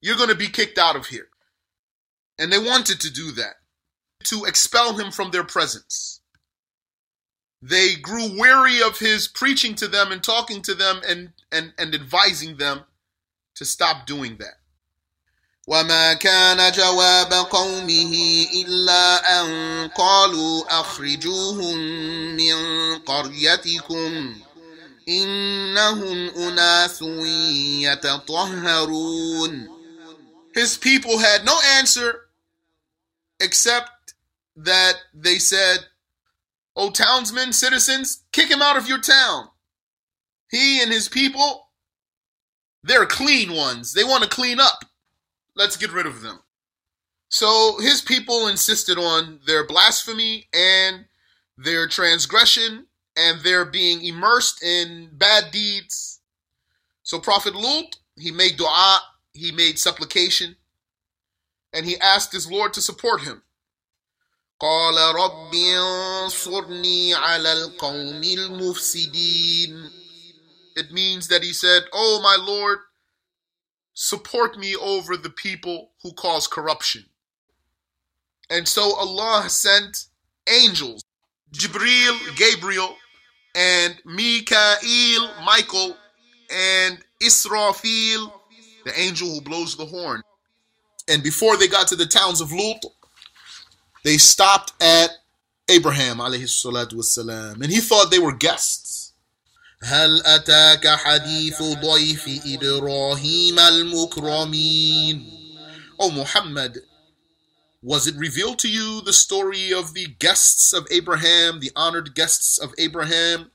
[0.00, 1.28] you're going to be kicked out of here.
[2.38, 3.56] And they wanted to do that,
[4.24, 6.15] to expel him from their presence.
[7.60, 11.94] They grew weary of his preaching to them and talking to them and, and, and
[11.94, 12.84] advising them
[13.54, 14.58] to stop doing that.
[15.68, 21.76] وما كان جواب قومه إلا أن قالوا أخرجوهم
[22.36, 24.42] من قريتكم
[25.08, 27.02] إنهم أناس
[27.86, 29.68] يتطهرون
[30.54, 32.28] His people had no answer
[33.40, 34.14] except
[34.56, 35.86] that they said,
[36.77, 39.49] O townsmen, citizens, kick him out of your town.
[40.51, 41.69] He and his people,
[42.83, 43.93] they're clean ones.
[43.93, 44.85] They want to clean up.
[45.55, 46.39] Let's get rid of them.
[47.29, 51.05] So his people insisted on their blasphemy and
[51.57, 52.85] their transgression
[53.17, 56.21] and their being immersed in bad deeds.
[57.01, 59.01] So Prophet Lut, he made dua,
[59.33, 60.55] he made supplication,
[61.73, 63.41] and he asked his Lord to support him.
[64.60, 69.90] قال رب انصرني على القوم المفسدين
[70.74, 72.78] It means that he said, Oh my Lord,
[73.92, 77.04] support me over the people who cause corruption.
[78.48, 80.06] And so Allah sent
[80.48, 81.04] angels,
[81.52, 82.96] Jibril, Gabriel,
[83.54, 85.96] and Mikael, Michael,
[86.50, 88.32] and Israfil,
[88.84, 90.22] the angel who blows the horn.
[91.08, 92.84] And before they got to the towns of Lut,
[94.06, 95.10] they stopped at
[95.68, 99.12] Abraham alayhi salatu wasalam, and he thought they were guests.
[99.84, 105.38] هل أتاك حديث ضيف إبراهيم المكرمين
[105.98, 106.78] O Muhammad,
[107.82, 112.58] was it revealed to you the story of the guests of Abraham, the honored guests
[112.58, 113.50] of Abraham?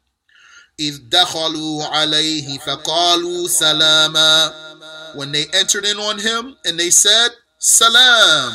[0.80, 8.54] إذ دخلوا عليه فقالوا سلاما When they entered in on him and they said, Salam.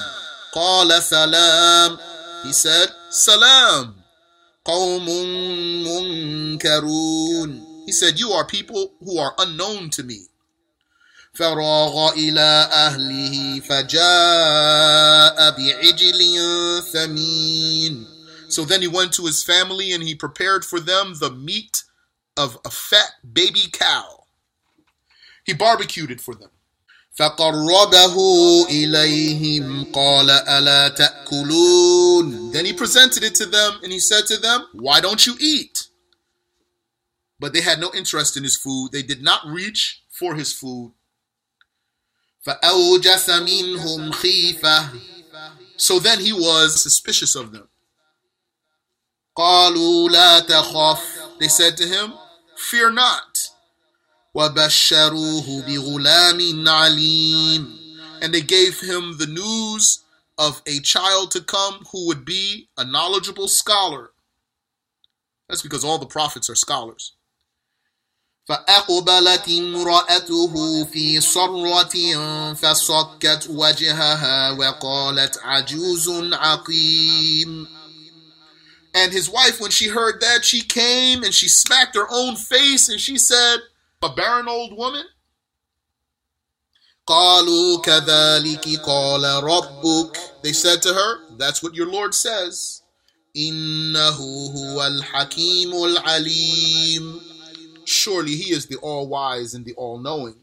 [0.55, 1.99] قال سلام
[2.45, 3.95] He said, Salam.
[4.64, 5.07] قوم
[5.86, 10.28] منكرون He said, You are people who are unknown to me.
[11.34, 18.07] فراغ إلى أهله فجاء بعجل ثمين
[18.49, 21.84] So then he went to his family and he prepared for them the meat
[22.36, 24.24] of a fat baby cow.
[25.45, 26.51] He barbecued it for them.
[27.16, 28.16] فقربه
[28.68, 34.66] إليهم قال ألا تأكلون Then he presented it to them and he said to them,
[34.72, 35.88] Why don't you eat?
[37.38, 38.93] But they had no interest in his food.
[38.93, 40.93] They did not reach for his food.
[42.47, 44.90] فأوجس منهم خيفة
[45.76, 47.68] So then he was suspicious of them.
[49.36, 52.14] قالوا لا تخف They said to him,
[52.57, 53.26] Fear not.
[54.36, 57.78] وبشروه بغلام عليم
[58.22, 60.05] And they gave him the news
[60.38, 64.11] of a child to come who would be a knowledgeable scholar.
[65.49, 67.12] That's because all the prophets are scholars.
[68.49, 77.68] فأقبلت امرأته في صرة فصكت وجهها وقالت عجوز عقيم
[78.95, 82.90] And his wife, when she heard that, she came and she smacked her own face
[82.90, 83.61] and she said,
[84.03, 85.05] A barren old woman?
[87.07, 92.82] قالوا كذلك قال ربك They said to her, That's what your Lord says.
[93.36, 94.16] إنه
[94.57, 97.20] هو الحكيم العليم
[97.84, 100.36] Surely he is the all wise and the all knowing.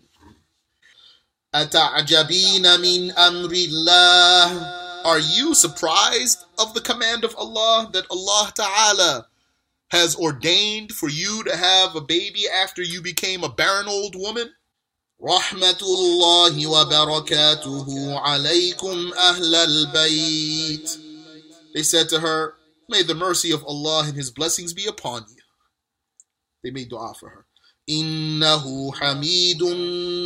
[1.55, 9.27] أتعجبين من أمر الله Are you surprised of the command of Allah that Allah Ta'ala
[9.93, 14.49] has ordained for you to have a baby after you became a barren old woman?
[15.21, 20.97] رحمة الله وبركاته عليكم أهل البيت
[21.73, 22.55] They said to her,
[22.87, 25.43] May the mercy of Allah and His blessings be upon you.
[26.63, 27.45] They made dua for her.
[27.89, 29.63] إنه حميد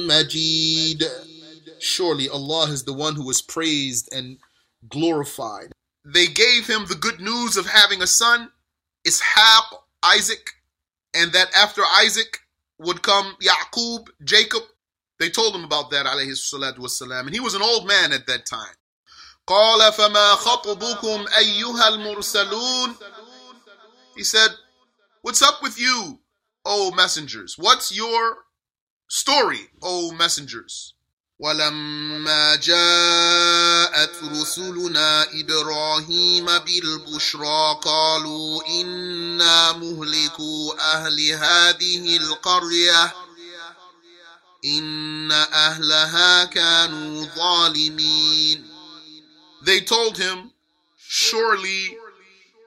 [0.08, 1.10] مجيد
[1.80, 4.38] Surely Allah is the one who is praised and
[4.88, 5.74] glorified.
[6.06, 8.52] They gave him the good news of having a son,
[9.08, 9.66] Ishaq,
[10.04, 10.52] Isaac,
[11.14, 12.40] and that after Isaac
[12.80, 14.64] would come Yaqub, Jacob.
[15.20, 17.22] They told him about that, alayhi salatu wasalam.
[17.22, 18.76] And he was an old man at that time.
[19.48, 22.96] قال فما خطبكم أيها المرسلون
[24.16, 24.52] He said,
[25.22, 26.20] What's up with you,
[26.66, 27.58] O messengers?
[27.58, 28.38] What's your
[29.10, 30.94] story, O messengers?
[31.39, 43.15] ولما جاءت رسلنا إبراهيم بالبشرى قالوا إنا مهلكو أهل هذه القرية
[44.65, 48.69] إن أهلها كانوا ظالمين
[49.63, 50.53] They told him,
[50.99, 51.97] Surely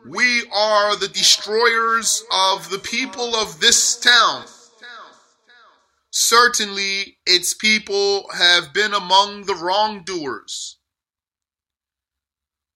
[0.05, 4.45] we are the destroyers of the people of this town.
[6.10, 10.76] Certainly its people have been among the wrongdoers.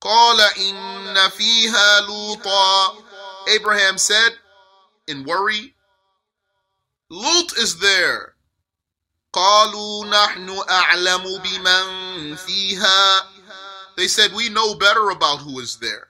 [0.00, 3.04] قال إن فيها لوطا
[3.48, 4.38] Abraham said,
[5.06, 5.74] in worry,
[7.10, 8.36] Lut is there.
[9.32, 13.26] قالوا نحن أعلم بمن فيها
[13.96, 16.08] They said, We know better about who is there.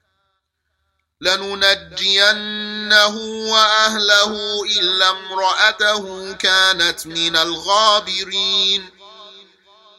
[2.85, 3.17] لننجينه
[3.51, 8.91] وأهله إلا امرأته كانت من الغابرين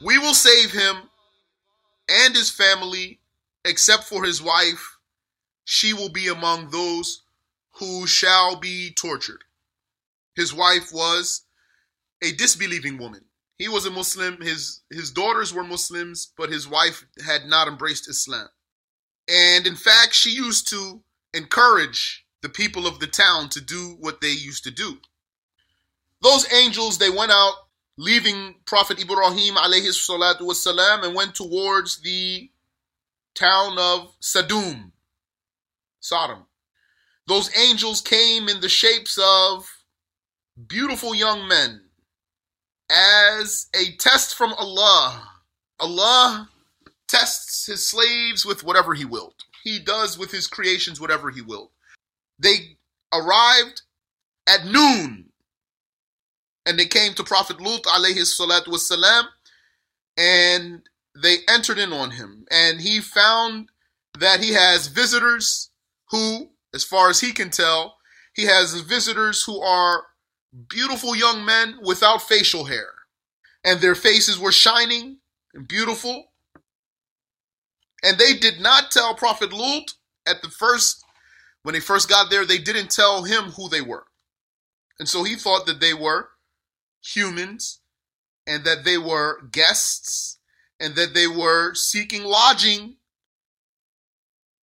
[0.04, 1.10] We will save him
[2.10, 3.20] and his family,
[3.64, 4.98] except for his wife.
[5.64, 7.22] She will be among those
[7.74, 9.44] who shall be tortured.
[10.36, 11.44] His wife was
[12.24, 13.26] a disbelieving woman.
[13.60, 14.42] He was a Muslim.
[14.42, 18.50] His his daughters were Muslims, but his wife had not embraced Islam.
[19.28, 21.04] And in fact, she used to
[21.34, 24.99] encourage the people of the town to do what they used to do.
[26.23, 27.55] Those angels, they went out,
[27.99, 32.49] leaving Prophet Ibrahim alayhi salatu wasalam, and went towards the
[33.35, 34.93] town of Sadum,
[35.99, 36.47] Sodom.
[37.27, 39.69] Those angels came in the shapes of
[40.69, 41.81] beautiful young men
[42.89, 45.33] as a test from Allah.
[45.81, 46.49] Allah
[47.09, 49.35] tests his slaves with whatever he willed.
[49.65, 51.71] He does with his creations whatever he willed.
[52.39, 52.77] They
[53.13, 53.83] arrived
[54.47, 55.31] at noon.
[56.65, 59.25] And they came to Prophet Lut alayhi salatu wasalam
[60.17, 60.83] and
[61.15, 62.45] they entered in on him.
[62.51, 63.69] And he found
[64.19, 65.71] that he has visitors
[66.11, 67.97] who as far as he can tell
[68.35, 70.05] he has visitors who are
[70.69, 72.89] beautiful young men without facial hair.
[73.65, 75.19] And their faces were shining
[75.55, 76.27] and beautiful.
[78.05, 79.95] And they did not tell Prophet Lut
[80.27, 81.03] at the first,
[81.67, 84.05] when they first got there, they didn't tell him who they were.
[85.01, 86.29] And so he thought that they were
[87.03, 87.81] humans
[88.47, 90.39] and that they were guests
[90.79, 92.99] and that they were seeking lodging.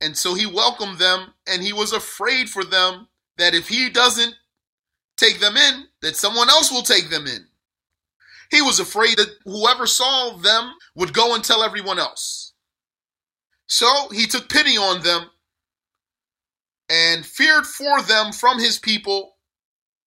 [0.00, 4.36] And so he welcomed them and he was afraid for them that if he doesn't
[5.16, 7.48] take them in, that someone else will take them in.
[8.48, 12.52] He was afraid that whoever saw them would go and tell everyone else.
[13.66, 15.30] So he took pity on them
[16.91, 19.35] and feared for them from his people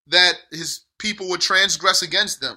[0.06, 2.56] that his people would transgress against them.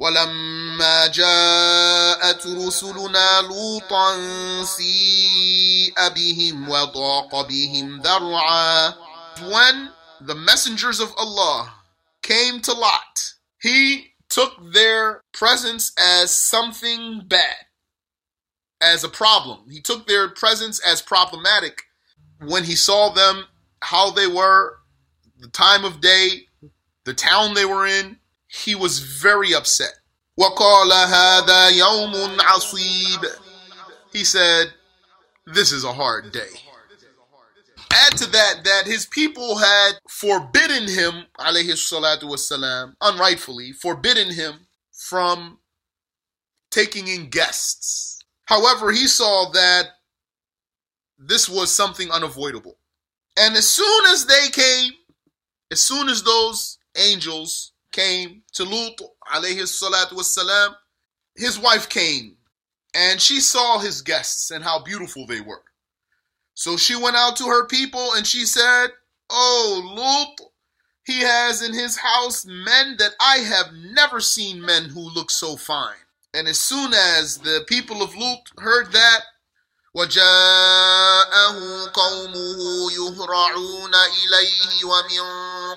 [0.00, 4.16] ولما جاءت رسلنا لوطا
[4.64, 8.94] سيء بهم وضاق بهم ذرعا
[9.40, 11.74] When the messengers of Allah
[12.22, 17.66] came to Lot, he took their presence as something bad,
[18.80, 19.70] as a problem.
[19.70, 21.82] He took their presence as problematic
[22.41, 23.45] when he saw them,
[23.81, 24.77] how they were,
[25.39, 26.47] the time of day,
[27.05, 28.17] the town they were in,
[28.47, 29.93] he was very upset.
[34.13, 34.73] He said,
[35.45, 36.49] This is a hard day.
[37.91, 44.67] Add to that that his people had forbidden him, alayhi salatu wasalam, unrightfully, forbidden him
[44.91, 45.59] from
[46.71, 48.19] taking in guests.
[48.45, 49.87] However, he saw that
[51.17, 52.77] this was something unavoidable.
[53.37, 54.91] And as soon as they came,
[55.71, 58.99] as soon as those angels came to Lut,
[59.33, 60.75] alayhi salatu wasalam,
[61.35, 62.37] his wife came
[62.93, 65.63] and she saw his guests and how beautiful they were.
[66.55, 68.87] So she went out to her people and she said,
[69.29, 70.49] Oh, Lut,
[71.05, 75.55] he has in his house men that I have never seen men who look so
[75.55, 75.95] fine.
[76.33, 79.21] And as soon as the people of Lut heard that,
[79.96, 81.58] وجاءه
[81.92, 85.24] قومه يهرعون إليه ومن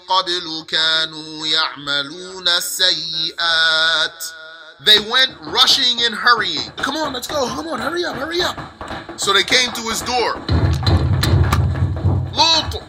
[0.09, 4.25] قبل كانوا يعملون السيئات
[4.81, 6.69] they went rushing and hurrying.
[6.77, 7.47] Come on, let's go.
[7.47, 8.57] Come on, hurry up, hurry up.
[9.17, 10.35] So they came to his door.
[12.35, 12.83] Lut,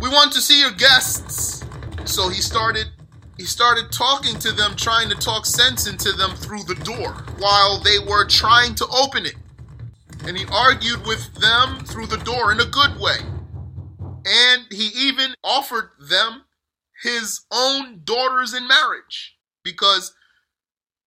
[0.00, 1.64] we want to see your guests.
[2.04, 2.86] So he started
[3.36, 7.78] he started talking to them, trying to talk sense into them through the door while
[7.80, 9.34] they were trying to open it.
[10.24, 13.18] And he argued with them through the door in a good way.
[14.24, 16.42] And he even offered them
[17.02, 20.14] his own daughters in marriage because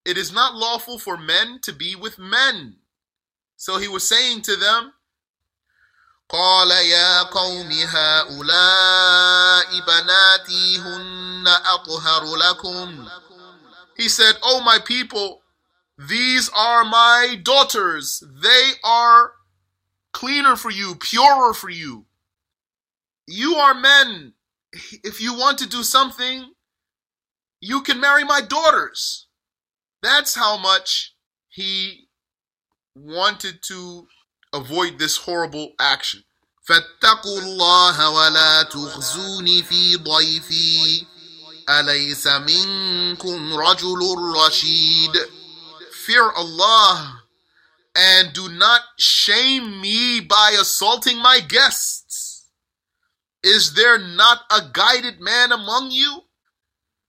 [0.06, 2.78] it is not lawful for men to be with men.
[3.58, 4.94] So he was saying to them,
[6.30, 13.10] قال يا قوم هؤلاء بناتي هن أطهر لكم
[13.96, 15.42] He said, Oh my people,
[16.08, 18.24] these are my daughters.
[18.42, 19.34] They are
[20.14, 22.06] cleaner for you, purer for you.
[23.28, 24.34] You are men.
[25.04, 26.54] If you want to do something,
[27.60, 29.28] you can marry my daughters.
[30.02, 31.16] That's how much
[31.50, 32.08] he
[32.96, 34.08] wanted to
[34.54, 36.24] avoid this horrible action.
[36.70, 41.06] فاتقوا الله ولا تخزوني في ضيفي
[41.70, 44.00] أليس منكم رجل
[44.36, 45.12] رشيد
[46.06, 47.24] Fear Allah
[47.96, 52.48] and do not shame me by assaulting my guests.
[53.44, 56.22] Is there not a guided man among you?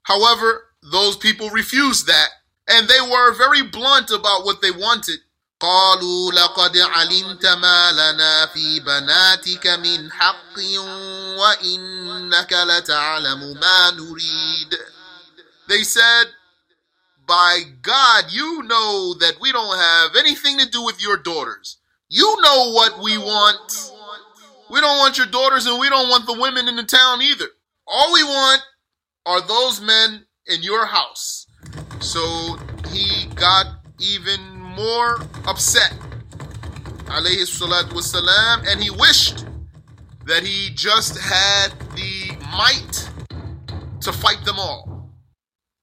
[0.05, 2.29] However, those people refused that,
[2.69, 5.21] and they were very blunt about what they wanted.
[5.61, 10.59] قالوا لقد علمت ما لنا في بناتك من حق
[11.39, 14.79] وإنك لتعلم ما نريد
[15.69, 16.27] They said,
[17.28, 21.80] by God, you know that we don't have anything to do with your daughters.
[22.10, 23.92] You know what we want.
[24.70, 27.46] We don't want your daughters and we don't want the women in the town either.
[27.88, 28.62] All we want
[29.26, 31.48] are those men in your house.
[32.00, 32.58] So
[32.90, 33.66] he got
[34.00, 35.94] even more upset,
[37.06, 39.46] alayhi salatu wasalam, and he wished
[40.26, 43.10] that he just had the might
[44.02, 44.95] to fight them all.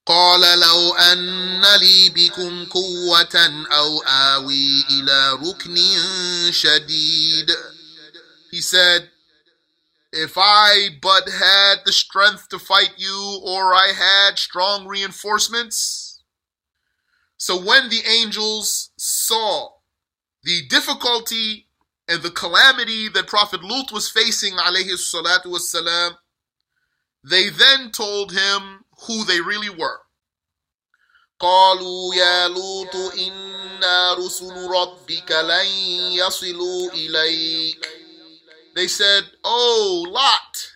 [0.08, 5.78] قال لو أن لي بكم قوة أو آوي إلى ركن
[6.52, 7.52] شديد
[8.50, 9.10] He said,
[10.14, 16.24] If I but had the strength to fight you, or I had strong reinforcements.
[17.36, 19.70] So when the angels saw
[20.44, 21.68] the difficulty
[22.08, 26.16] and the calamity that Prophet Lut was facing, alayhi salatu wassalam,
[27.24, 30.00] they then told him who they really were.
[31.40, 35.66] قالوا يا لوط إنا رسل ربك لن
[36.12, 37.88] يصلوا إليك
[38.76, 40.74] They said, Oh Lot,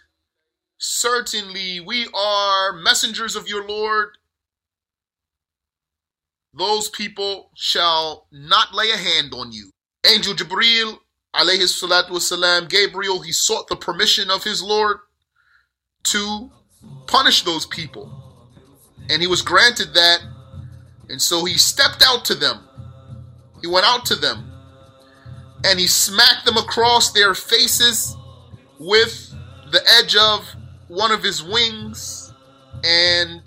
[0.79, 4.17] certainly we are messengers of your Lord.
[6.51, 9.69] Those people shall not lay a hand on you.
[10.03, 10.97] Angel Jibril,
[11.35, 14.97] alayhi salatu wasalam, Gabriel, he sought the permission of his Lord
[16.05, 16.51] to
[17.06, 18.10] punish those people.
[19.08, 20.18] And he was granted that.
[21.08, 22.60] And so he stepped out to them.
[23.60, 24.52] He went out to them
[25.64, 28.16] and he smacked them across their faces
[28.78, 29.34] with
[29.72, 30.46] the edge of
[30.88, 32.32] one of his wings,
[32.84, 33.42] and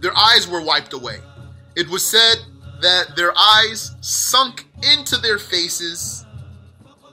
[0.00, 1.18] their eyes were wiped away.
[1.74, 2.36] It was said
[2.80, 6.24] that their eyes sunk into their faces,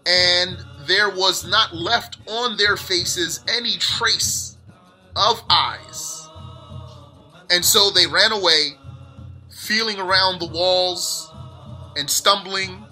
[0.06, 4.47] and there was not left on their faces any trace
[5.18, 6.30] of eyes.
[7.50, 8.74] And so they ran away,
[9.50, 11.32] feeling around the walls
[11.96, 12.86] and stumbling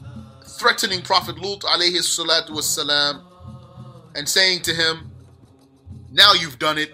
[0.58, 3.22] threatening Prophet Lut alayhi salatu wassalam
[4.16, 5.12] and saying to him,
[6.12, 6.94] Now you've done it.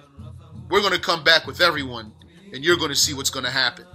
[0.70, 2.14] We're going to come back with everyone
[2.54, 3.86] and you're going to see what's going to happen.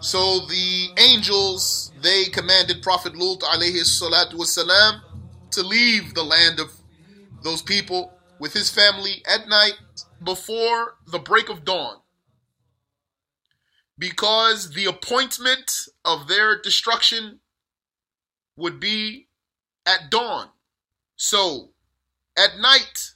[0.00, 5.00] So the angels, they commanded Prophet Lut alayhi salatu wassalam
[5.52, 6.70] to leave the land of
[7.42, 9.74] those people with his family at night
[10.22, 11.96] before the break of dawn.
[13.98, 15.70] Because the appointment
[16.04, 17.40] of their destruction
[18.56, 19.28] would be
[19.86, 20.48] at dawn.
[21.16, 21.70] So
[22.36, 23.14] at night,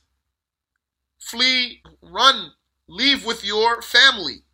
[1.19, 2.53] flee, run,
[2.89, 4.45] leave with your family.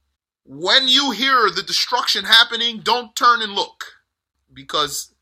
[0.44, 3.84] When you hear the destruction happening, don't turn and look
[4.52, 5.14] because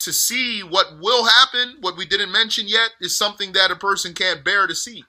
[0.00, 4.14] to see what will happen, what we didn't mention yet, is something that a person
[4.14, 5.04] can't bear to see.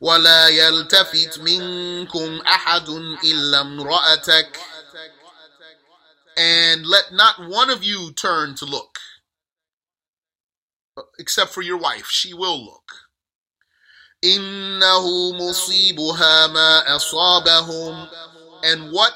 [0.00, 2.88] ولا يلتفت منكم أحد
[3.24, 4.58] إلا امرأتك
[6.38, 9.00] and let not one of you turn to look,
[11.18, 12.06] except for your wife.
[12.06, 12.92] She will look.
[14.24, 18.08] إنه مصيبها ما أصابهم
[18.62, 19.14] And what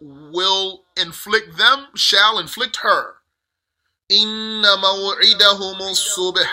[0.00, 3.16] will inflict them shall inflict her.
[4.10, 6.50] إن موعدهم الصبح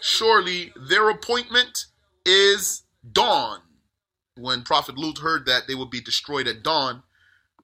[0.00, 1.86] Surely their appointment
[2.25, 3.59] is dawn.
[4.37, 7.03] When Prophet Lut heard that they would be destroyed at dawn,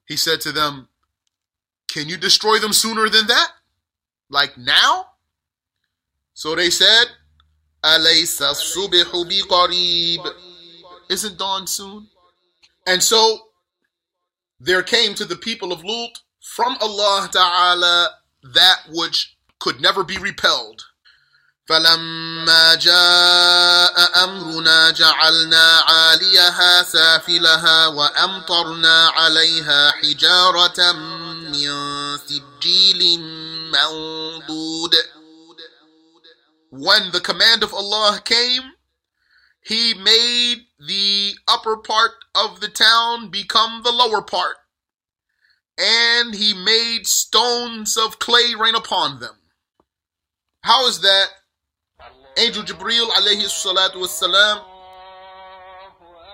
[0.06, 0.88] he said to them,
[1.88, 3.48] Can you destroy them sooner than that?
[4.28, 5.06] Like now?
[6.34, 7.06] So they said,
[11.10, 12.08] Isn't dawn soon?
[12.86, 13.38] And so
[14.60, 18.10] there came to the people of Lut from Allah Ta'ala
[18.54, 20.84] that which could never be repelled.
[21.69, 33.19] فلما جاء أمرنا جعلنا عاليها سافلها وأمطرنا عليها حجارة من سجيل
[33.71, 34.95] منضود
[36.75, 38.63] When the command of Allah came,
[39.61, 44.55] He made the upper part of the town become the lower part,
[45.77, 49.35] and He made stones of clay rain upon them.
[50.61, 51.27] How is that?
[52.37, 54.63] Angel Jibreel alayhi salatu wassalam,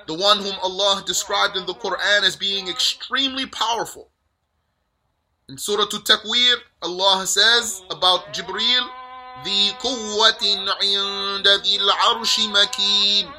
[0.07, 4.09] the one whom Allah described in the Quran as being extremely powerful.
[5.49, 8.89] In Surah At-Takwir, Allah says about Jibreel,
[9.43, 10.43] ذي قوة
[10.81, 13.31] عند ذي العرش مكين.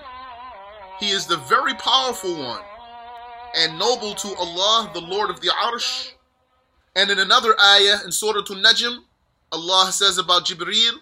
[0.99, 2.63] He is the very powerful one
[3.57, 6.13] and noble to Allah, the Lord of the Arsh.
[6.95, 8.99] And in another ayah in Surah An-Najm,
[9.53, 11.01] Allah says about Jibreel,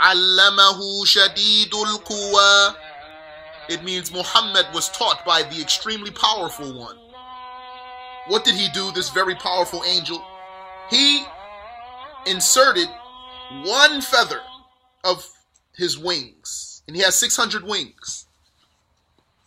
[0.00, 2.74] Allamahu Shadidul Quwa.
[3.68, 6.96] It means Muhammad was taught by the extremely powerful one.
[8.28, 10.24] What did he do, this very powerful angel?
[10.88, 11.24] He
[12.26, 12.88] inserted
[13.64, 14.40] one feather
[15.04, 15.28] of
[15.76, 18.26] his wings, and he has 600 wings.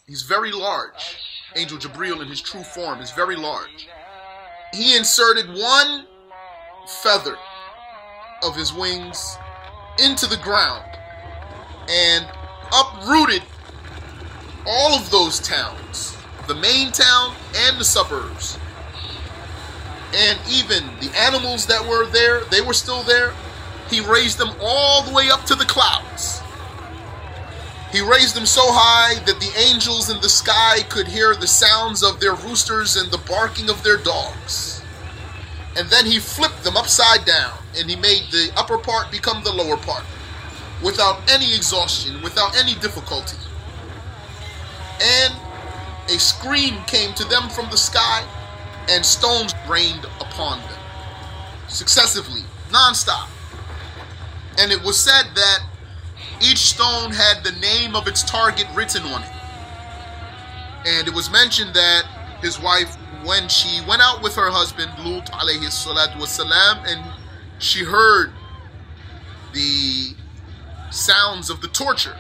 [0.06, 1.18] He's very large.
[1.56, 3.88] Angel Jabril in his true form is very large.
[4.74, 6.06] He inserted one
[7.01, 7.38] feather
[8.43, 9.38] of his wings
[10.00, 10.84] into the ground
[11.89, 12.28] and
[12.74, 13.44] uprooted
[14.66, 16.18] all of those towns,
[16.48, 18.58] the main town and the suburbs.
[20.16, 23.34] And even the animals that were there, they were still there.
[23.89, 26.41] He raised them all the way up to the clouds.
[27.91, 32.04] He raised them so high that the angels in the sky could hear the sounds
[32.04, 34.82] of their roosters and the barking of their dogs.
[35.76, 39.51] And then he flipped them upside down and he made the upper part become the
[39.51, 40.03] lower part
[40.84, 43.38] without any exhaustion, without any difficulty.
[45.01, 45.34] And
[46.07, 48.24] a scream came to them from the sky
[48.89, 50.80] and stones rained upon them
[51.67, 53.28] successively, non-stop.
[54.59, 55.59] And it was said that
[56.41, 59.30] each stone had the name of its target written on it.
[60.86, 62.03] And it was mentioned that
[62.41, 66.19] his wife, when she went out with her husband, Lut alayhi salatu
[66.88, 67.01] and
[67.64, 68.32] she heard
[69.53, 70.14] the
[70.91, 72.18] sounds of the torture,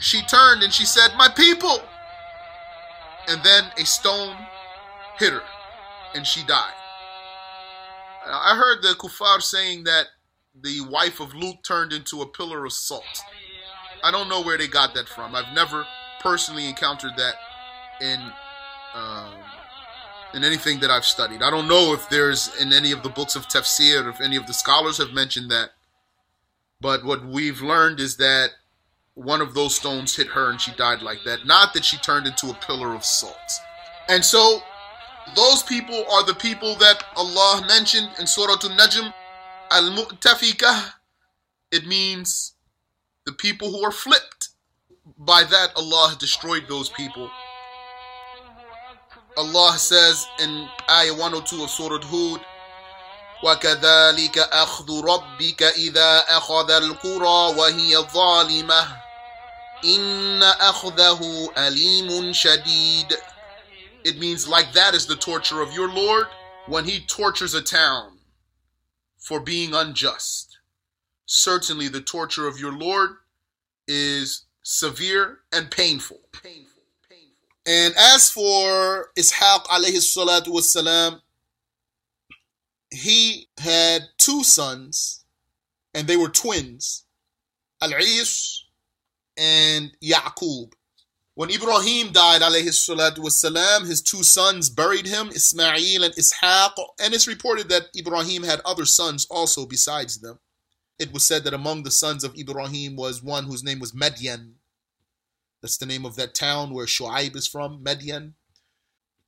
[0.00, 1.80] she turned and she said, My people!
[3.26, 4.36] And then a stone
[5.18, 5.42] hit her
[6.14, 6.74] and she died.
[8.26, 10.06] I heard the kuffar saying that
[10.62, 13.02] the wife of Lut turned into a pillar of salt.
[14.02, 15.34] I don't know where they got that from.
[15.34, 15.86] I've never
[16.20, 17.34] personally encountered that
[18.00, 18.20] in
[18.94, 19.32] um,
[20.34, 21.42] in anything that I've studied.
[21.42, 24.46] I don't know if there's in any of the books of tafsir, if any of
[24.46, 25.70] the scholars have mentioned that.
[26.80, 28.50] But what we've learned is that
[29.14, 31.46] one of those stones hit her and she died like that.
[31.46, 33.60] Not that she turned into a pillar of salt.
[34.08, 34.60] And so
[35.36, 39.14] those people are the people that Allah mentioned in Surah An-Najm,
[39.70, 40.92] Al-Mu'tafikah.
[41.70, 42.54] It means
[43.24, 44.48] the people who are flipped.
[45.18, 47.30] By that, Allah destroyed those people.
[49.37, 52.41] Allah says in Ayah 102 of Surah Hud,
[53.43, 59.01] وكذلك أخذ ربك إذا أخذ القرى وهي ظالمة
[59.85, 63.17] إن أخذه أليم شديد
[64.03, 66.27] It means like that is the torture of your Lord
[66.67, 68.19] when he tortures a town
[69.17, 70.57] for being unjust.
[71.25, 73.11] Certainly the torture of your Lord
[73.87, 76.19] is severe and painful.
[76.31, 76.72] Painful.
[77.66, 81.20] And as for Ishaq alayhi salatu wasalam,
[82.90, 85.24] he had two sons,
[85.94, 87.06] and they were twins,
[87.80, 88.66] Al-Is
[89.36, 90.72] and Yaqub.
[91.36, 97.14] When Ibrahim died, alayhi salatu wasalam, his two sons buried him, Ismail and Ishaq, and
[97.14, 100.38] it's reported that Ibrahim had other sons also besides them.
[100.98, 104.52] It was said that among the sons of Ibrahim was one whose name was Medyan.
[105.64, 108.34] That's the name of that town where Shu'aib is from, Medyan.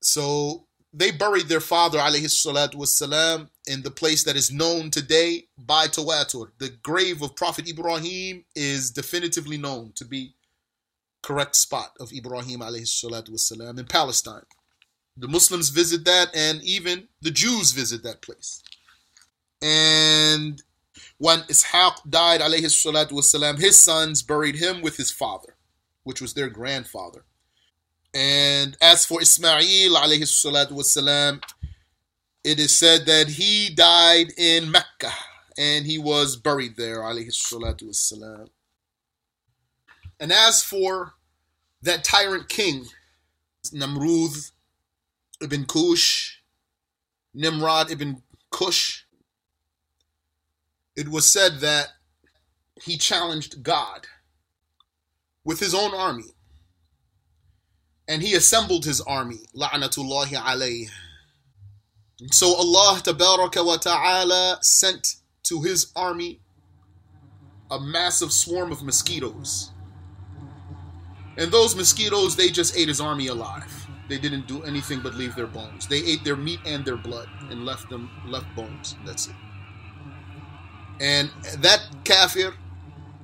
[0.03, 5.45] So they buried their father, alayhi salatu wasalam, in the place that is known today
[5.57, 6.49] by Tawatur.
[6.59, 10.35] The grave of Prophet Ibrahim is definitively known to be
[11.23, 14.45] correct spot of Ibrahim alayhi salatu wasalam in Palestine.
[15.17, 18.63] The Muslims visit that, and even the Jews visit that place.
[19.63, 20.63] And
[21.17, 25.56] when Ishaq died, alayhi salatu wasalam, his sons buried him with his father,
[26.07, 27.25] which was their grandfather.
[28.15, 31.43] And as for Ismail, alayhi salatu wasalam,
[32.45, 35.11] it is said that he died in Mecca
[35.59, 38.51] and he was buried there, alayhi salatu wasalam.
[40.21, 41.15] And as for
[41.83, 42.85] that tyrant king,
[43.75, 44.53] Namrud
[45.43, 46.37] ibn Kush,
[47.35, 49.03] Nimrod ibn Kush,
[50.95, 51.89] it was said that
[52.81, 54.07] he challenged God
[55.47, 56.35] with his own army.
[58.09, 60.89] And he assembled his army, la'natullahi.
[62.33, 66.41] So Allah wa ta'ala sent to his army
[67.71, 69.71] a massive swarm of mosquitoes.
[71.39, 73.87] And those mosquitoes, they just ate his army alive.
[74.09, 75.87] They didn't do anything but leave their bones.
[75.87, 78.97] They ate their meat and their blood and left them left bones.
[79.05, 79.35] That's it.
[81.01, 82.55] And that kafir,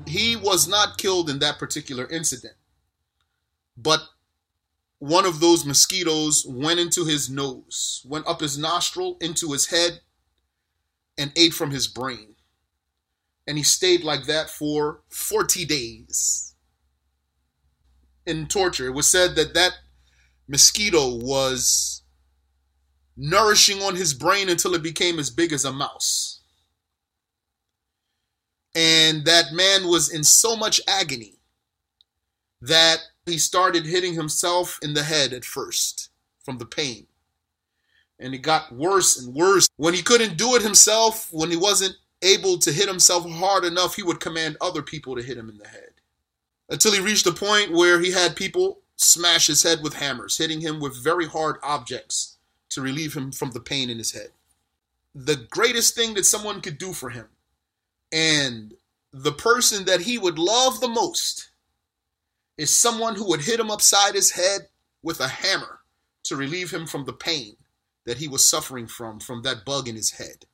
[0.07, 2.55] he was not killed in that particular incident.
[3.77, 4.01] But
[4.99, 10.01] one of those mosquitoes went into his nose, went up his nostril, into his head,
[11.19, 12.37] and ate from his brain.
[13.47, 16.55] And he stayed like that for 40 days
[18.27, 18.87] in torture.
[18.87, 19.73] It was said that that
[20.47, 22.03] mosquito was
[23.17, 26.32] nourishing on his brain until it became as big as a mouse.
[28.75, 31.35] And that man was in so much agony
[32.61, 36.11] that he started hitting himself in the head at first
[36.45, 37.07] from the pain.
[38.19, 39.69] And it got worse and worse.
[39.77, 43.97] When he couldn't do it himself, when he wasn't able to hit himself hard enough,
[43.97, 45.91] he would command other people to hit him in the head.
[46.69, 50.61] Until he reached a point where he had people smash his head with hammers, hitting
[50.61, 52.37] him with very hard objects
[52.71, 54.29] to relieve him from the pain in his head.
[55.15, 57.27] The greatest thing that someone could do for him
[58.13, 58.75] and
[59.13, 61.51] the person that he would love the most
[62.57, 64.69] is someone who would hit him upside his head
[65.03, 65.81] with a hammer
[66.25, 67.57] to relieve him from the pain
[68.05, 70.45] that he was suffering from from that bug in his head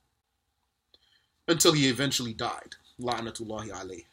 [1.47, 2.77] until he eventually died.
[3.01, 4.05] La'natullahi alayh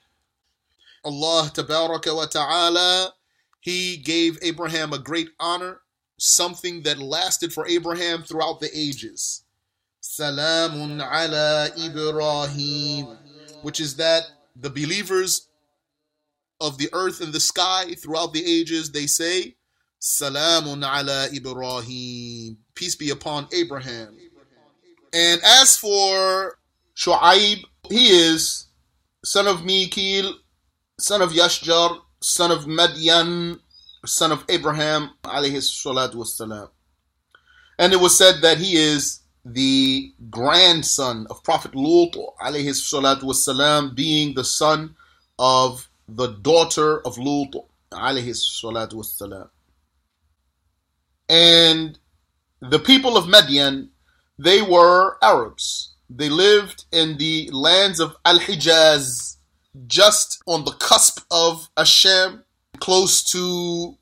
[1.04, 3.14] Allah tabaraka wa ta'ala
[3.60, 5.82] he gave Abraham a great honor
[6.18, 9.44] something that lasted for Abraham throughout the ages.
[10.02, 13.18] Salamun ala ibrahim
[13.66, 14.22] which is that
[14.56, 15.48] the believers
[16.62, 19.56] of the earth and the sky throughout the ages, they say,
[20.00, 22.58] Salamun ala Ibrahim.
[22.76, 24.16] Peace be upon Abraham.
[25.12, 26.60] And as for
[26.96, 28.68] Shu'aib, he is
[29.24, 30.36] son of Mikil,
[31.00, 33.58] son of Yashjar, son of Madian,
[34.06, 36.70] son of Abraham, alayhi salatu wassalam.
[37.80, 43.96] And it was said that he is the grandson of Prophet Lut, alayhi salatu wasalam,
[43.96, 44.96] being the son
[45.38, 47.54] of the daughter of Lut,
[47.92, 49.50] alayhi salatu wasalam.
[51.30, 52.00] And
[52.60, 53.90] the people of Madian,
[54.40, 55.94] they were Arabs.
[56.10, 59.38] They lived in the lands of Al Hijaz,
[59.88, 62.44] just on the cusp of Asham,
[62.80, 63.96] close to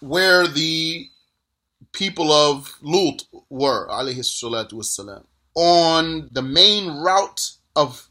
[0.00, 1.08] where the
[1.98, 3.90] people of Lut were,
[5.56, 8.08] on the main route of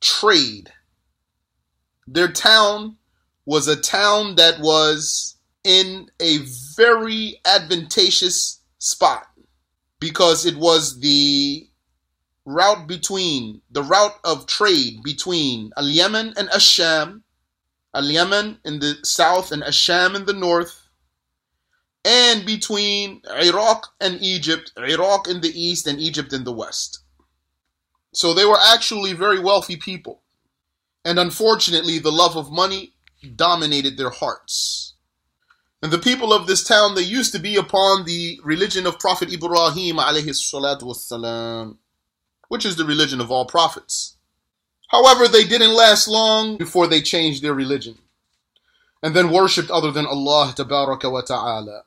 [0.00, 0.72] trade.
[2.08, 2.96] Their town
[3.46, 6.38] was a town that was in a
[6.76, 9.28] very advantageous spot
[10.00, 11.68] because it was the
[12.44, 17.22] route between the route of trade between Al Yemen and Asham,
[17.94, 20.87] Al Yemen in the south and Asham in the north,
[22.04, 27.00] and between Iraq and Egypt, Iraq in the east and Egypt in the west.
[28.12, 30.22] So they were actually very wealthy people.
[31.04, 32.94] And unfortunately, the love of money
[33.36, 34.94] dominated their hearts.
[35.82, 39.32] And the people of this town, they used to be upon the religion of Prophet
[39.32, 39.98] Ibrahim
[42.48, 44.16] which is the religion of all prophets.
[44.88, 47.98] However, they didn't last long before they changed their religion
[49.02, 51.82] and then worshipped other than Allah ta'ala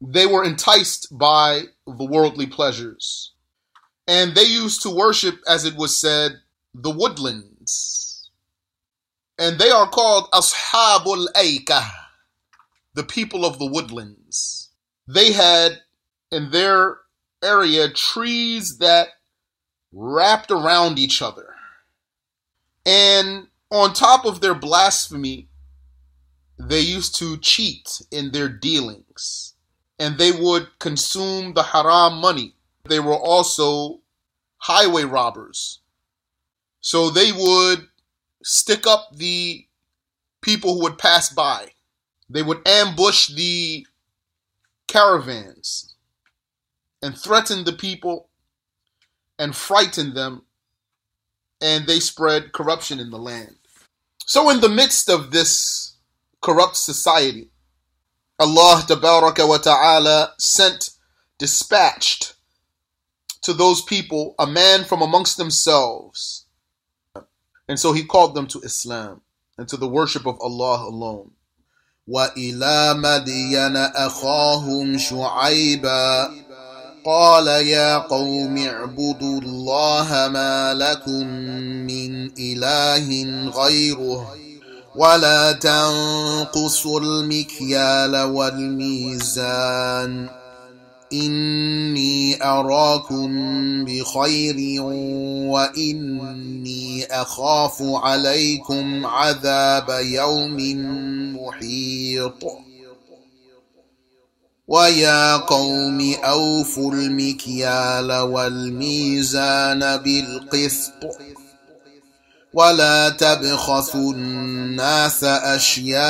[0.00, 3.32] they were enticed by the worldly pleasures.
[4.06, 6.32] And they used to worship, as it was said,
[6.74, 8.30] the woodlands.
[9.38, 11.84] And they are called Ashabul Aika,
[12.94, 14.70] the people of the woodlands.
[15.08, 15.80] They had
[16.30, 16.98] in their
[17.42, 19.08] area trees that
[19.92, 21.54] wrapped around each other.
[22.84, 25.48] And on top of their blasphemy,
[26.58, 29.45] they used to cheat in their dealings
[29.98, 32.54] and they would consume the haram money.
[32.84, 34.00] They were also
[34.58, 35.80] highway robbers.
[36.80, 37.88] So they would
[38.42, 39.66] stick up the
[40.40, 41.70] people who would pass by.
[42.28, 43.86] They would ambush the
[44.86, 45.94] caravans
[47.02, 48.28] and threaten the people
[49.38, 50.42] and frighten them,
[51.60, 53.56] and they spread corruption in the land.
[54.24, 55.96] So, in the midst of this
[56.40, 57.50] corrupt society,
[58.39, 60.89] Allah wa ta'ala sent,
[61.37, 62.33] dispatched
[63.43, 66.45] to those people a man from amongst themselves.
[67.67, 69.21] And so he called them to Islam
[69.57, 71.31] and to the worship of Allah alone.
[72.07, 76.31] وإلى مدين أخاهم شعيبا
[77.05, 81.27] قال يا قوم اعبدوا الله ما لكم
[81.87, 84.44] من إله غيره
[84.96, 90.28] ولا تنقصوا المكيال والميزان.
[91.12, 93.30] إني أراكم
[93.84, 94.82] بخير
[95.52, 100.56] وإني أخاف عليكم عذاب يوم
[101.36, 102.44] محيط.
[104.68, 110.92] ويا قوم أوفوا المكيال والميزان بالقسط.
[112.56, 116.00] ولا تبخسوا الناس أشياءهم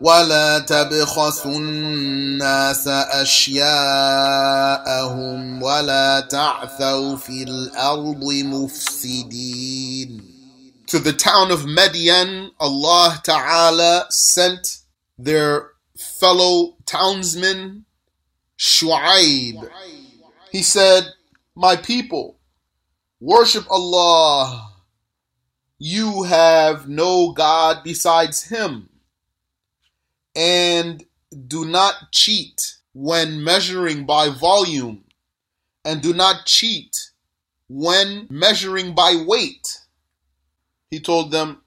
[0.00, 3.62] ولا تبخسوا الناس أشياءهم
[5.62, 10.28] ولا تعثوا في الأرض مفسدين
[10.86, 14.78] To the town of Median, Allah Ta'ala sent
[15.18, 17.84] their fellow townsman
[18.58, 19.68] Shu'aib.
[20.50, 21.14] He said,
[21.54, 22.36] My people,
[23.22, 24.72] worship Allah.
[25.78, 28.88] You have no God besides Him
[30.34, 31.04] and
[31.46, 35.04] do not cheat when measuring by volume,
[35.84, 37.10] and do not cheat
[37.68, 39.78] when measuring by weight.
[40.90, 41.62] He told them,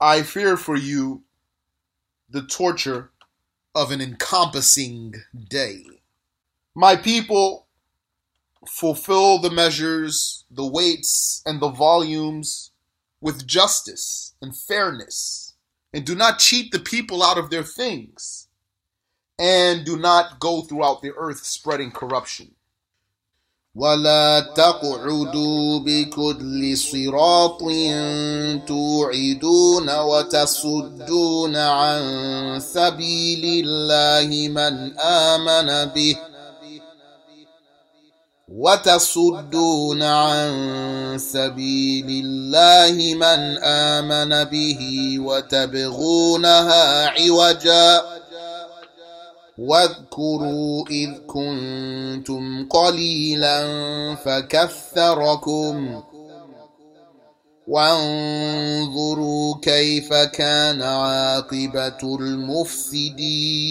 [0.00, 1.22] I fear for you
[2.28, 3.10] the torture
[3.74, 5.14] of an encompassing
[5.48, 5.84] day.
[6.74, 7.61] My people,
[8.67, 12.71] fulfill the measures, the weights, and the volumes
[13.21, 15.47] with justice and fairness
[15.93, 18.47] and do not cheat the people out of their things,
[19.39, 22.51] and do not go throughout the earth spreading corruption.
[23.75, 27.59] ولا تقعدوا بكل صراط
[28.67, 36.17] توعدون وتصدون عن سبيل الله من آمن به
[38.56, 48.02] وتصدون عن سبيل الله من آمن به وتبغونها عوجا
[49.58, 53.64] واذكروا إذ كنتم قليلا
[54.14, 56.02] فكثركم
[57.66, 63.62] وانظروا كيف كان عاقبة المفسدين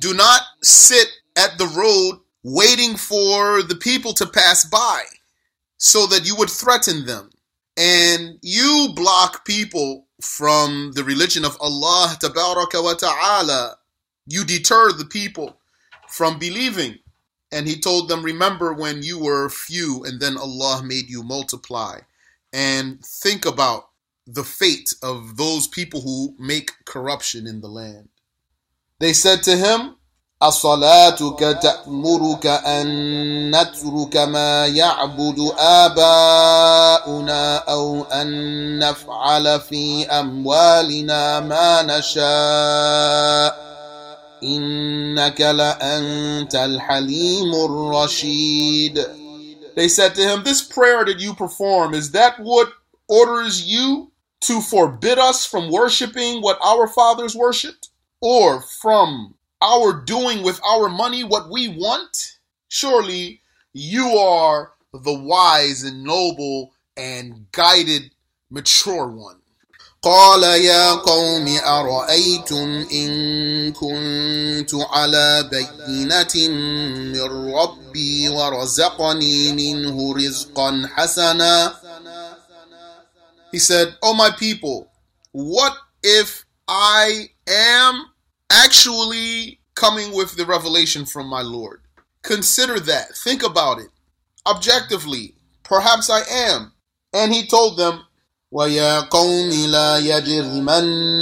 [0.00, 5.04] Do not sit at the road waiting for the people to pass by
[5.78, 7.30] so that you would threaten them.
[7.76, 13.76] And you block people from the religion of Allah wa ta'ala.
[14.26, 15.58] You deter the people
[16.08, 16.98] from believing.
[17.52, 22.00] And he told them, Remember when you were few and then Allah made you multiply.
[22.52, 23.90] And think about
[24.26, 28.08] the fate of those people who make corruption in the land.
[28.98, 29.96] They said to him,
[30.42, 32.86] أصلاتك تأمرك أن
[33.50, 43.68] نترك ما يعبد آباؤنا أو أن نفعل في أموالنا ما نشاء
[44.42, 49.06] إنك لأنت الحليم الرشيد
[49.74, 52.68] They said to him, This prayer that you perform, is that what
[53.08, 54.12] orders you
[54.42, 57.88] to forbid us from worshiping what our fathers worshipped?
[58.20, 62.37] Or from our doing with our money what we want?
[62.67, 63.41] Surely
[63.73, 68.11] you are the wise and noble and guided
[68.49, 69.37] mature one.
[70.03, 76.49] قال يا قوم أرأيتم إن كنت على بينة
[77.13, 81.73] من ربي ورزقني منه رزقا حسنا
[83.53, 84.91] He said, Oh my people,
[85.31, 88.07] what if I am
[88.49, 91.81] actually coming with the revelation from my Lord.
[92.21, 93.15] Consider that.
[93.17, 93.89] Think about it.
[94.45, 96.71] Objectively, perhaps I am.
[97.13, 98.03] And he told them,
[98.53, 101.15] ويا قوم لا يجرمنكم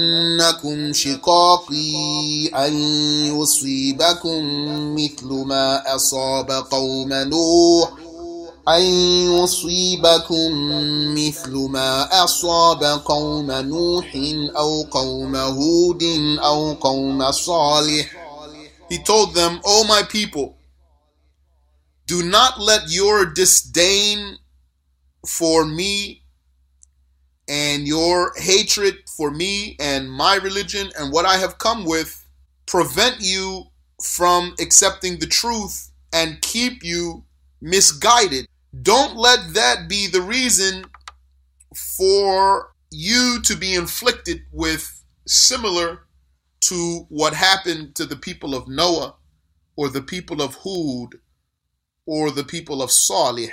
[0.93, 2.73] شقاقي أن
[3.39, 4.43] يصيبكم
[4.95, 7.91] مثل ما أصاب قوم نوح
[8.67, 8.81] أن
[9.31, 10.51] يصيبكم
[11.15, 14.15] مثل ما أصاب قوم نوح
[14.57, 16.03] أو قوم هود
[16.39, 18.21] أو قوم صالح
[18.89, 20.57] He told them, O my people,
[22.05, 24.37] do not let your disdain
[25.25, 26.23] for me
[27.47, 32.25] and your hatred for me and my religion and what I have come with
[32.65, 33.67] prevent you
[34.03, 37.23] from accepting the truth and keep you
[37.61, 38.47] misguided.
[38.81, 40.85] Don't let that be the reason
[41.97, 46.07] for you to be inflicted with similar
[46.61, 49.15] to what happened to the people of Noah
[49.75, 51.19] or the people of Hud
[52.05, 53.49] or the people of Salih.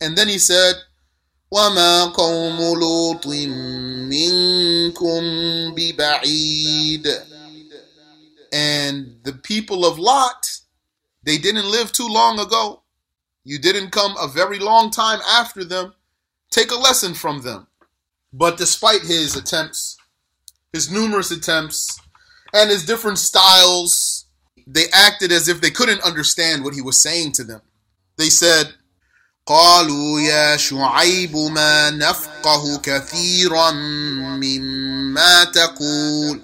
[0.00, 0.74] And then he said,
[1.50, 3.26] وما قوم لوط
[4.06, 5.24] منكم
[5.74, 7.06] ببعيد
[8.50, 10.60] And the people of Lot,
[11.22, 12.81] they didn't live too long ago.
[13.44, 15.94] You didn't come a very long time after them.
[16.50, 17.66] Take a lesson from them.
[18.32, 19.96] But despite his attempts,
[20.72, 22.00] his numerous attempts,
[22.52, 24.26] and his different styles,
[24.66, 27.62] they acted as if they couldn't understand what he was saying to them.
[28.16, 28.74] They said,
[29.46, 33.70] قالوا يا شعيب ما نفقه كثيرا
[34.40, 36.40] مما تقول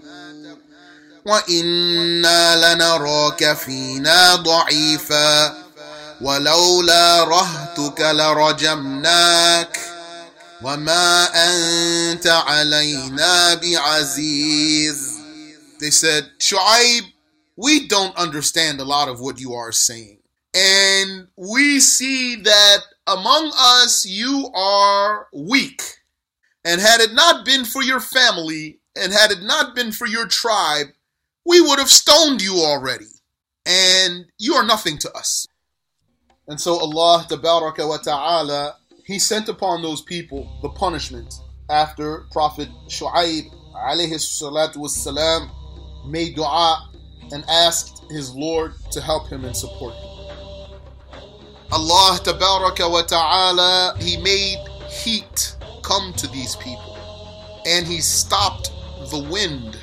[1.26, 5.64] وإنا لنراك فينا ضعيفا
[6.20, 9.78] ولولا رهتك لرجمناك
[10.62, 15.14] وما أنت علينا بعزيز
[15.80, 17.02] They said, Shu'aib,
[17.56, 20.18] we don't understand a lot of what you are saying.
[20.54, 25.82] And we see that among us you are weak.
[26.64, 30.26] And had it not been for your family, and had it not been for your
[30.26, 30.86] tribe,
[31.44, 33.10] we would have stoned you already.
[33.66, 35.46] And you are nothing to us.
[36.49, 38.75] And so Allah wa Ta'ala,
[39.05, 41.35] He sent upon those people the punishment
[41.69, 45.51] after Prophet Shu'aib alayhi salatu wassalam
[46.07, 46.89] made dua
[47.31, 50.09] and asked his Lord to help him and support him.
[51.71, 54.57] Allah Tabaraka wa Ta'ala, He made
[54.89, 56.97] heat come to these people.
[57.67, 58.71] And He stopped
[59.11, 59.77] the wind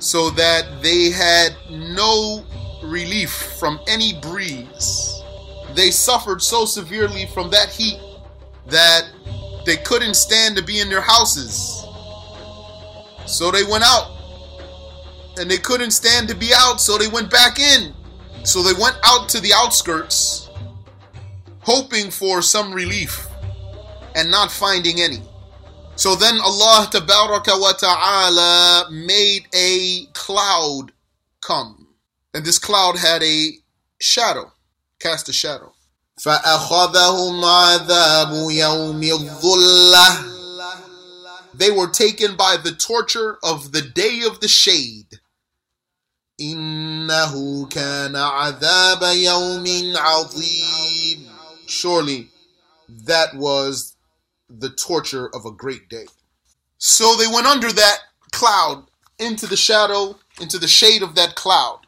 [0.00, 2.44] so that they had no
[2.82, 5.22] relief from any breeze.
[5.74, 7.98] They suffered so severely from that heat
[8.66, 9.06] that
[9.66, 11.84] they couldn't stand to be in their houses.
[13.26, 14.16] So they went out.
[15.38, 17.94] And they couldn't stand to be out, so they went back in.
[18.44, 20.50] So they went out to the outskirts
[21.60, 23.28] hoping for some relief
[24.16, 25.22] and not finding any.
[25.96, 30.92] So then Allah wa Ta'ala made a cloud
[31.40, 31.88] come.
[32.32, 33.52] And this cloud had a
[34.00, 34.52] shadow,
[34.99, 35.73] cast a shadow.
[36.17, 40.35] فأخذهم عذاب يوم الظلة
[41.53, 45.19] They were taken by the torture of the day of the shade.
[46.39, 51.29] إنه كان عذاب يوم عظيم
[51.67, 52.29] Surely
[52.89, 53.95] that was
[54.49, 56.05] the torture of a great day.
[56.77, 57.99] So they went under that
[58.31, 58.85] cloud,
[59.17, 61.79] into the shadow, into the shade of that cloud.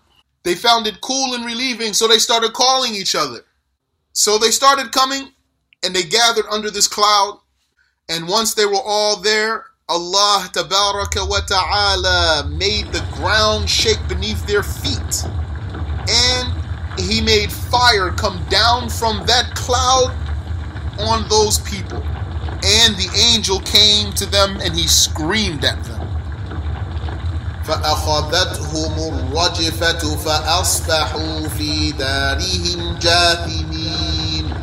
[0.45, 3.45] They found it cool and relieving, so they started calling each other.
[4.13, 5.33] So they started coming
[5.83, 7.41] and they gathered under this cloud.
[8.09, 14.63] And once they were all there, Allah wa Ta'ala made the ground shake beneath their
[14.63, 15.25] feet.
[16.09, 16.53] And
[16.99, 20.17] He made fire come down from that cloud
[20.99, 22.03] on those people.
[22.65, 26.12] And the angel came to them and he screamed at them.
[27.65, 34.55] فأخذتهم الرجفة فأصبحوا في دارهم جاثمين.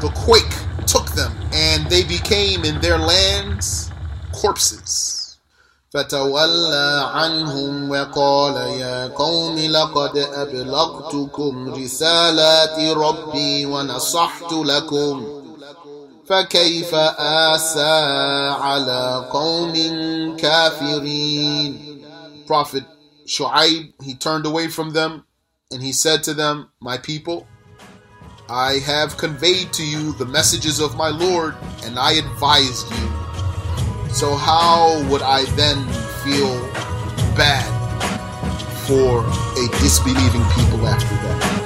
[0.00, 0.56] The quake
[0.86, 3.90] took them and they became in their lands
[4.32, 5.12] corpses.
[5.94, 15.26] فتولى عنهم وقال يا قوم لقد أبلغتكم رسالات ربي ونصحت لكم.
[16.28, 16.94] فكيف
[17.54, 18.00] آسى
[18.60, 19.74] على قوم
[20.36, 21.85] كافرين؟
[22.46, 22.84] Prophet
[23.26, 25.24] Shu'aib, he turned away from them
[25.70, 27.46] and he said to them, My people,
[28.48, 34.12] I have conveyed to you the messages of my Lord and I advised you.
[34.14, 35.84] So how would I then
[36.22, 36.60] feel
[37.36, 37.66] bad
[38.86, 39.26] for
[39.58, 41.65] a disbelieving people after that?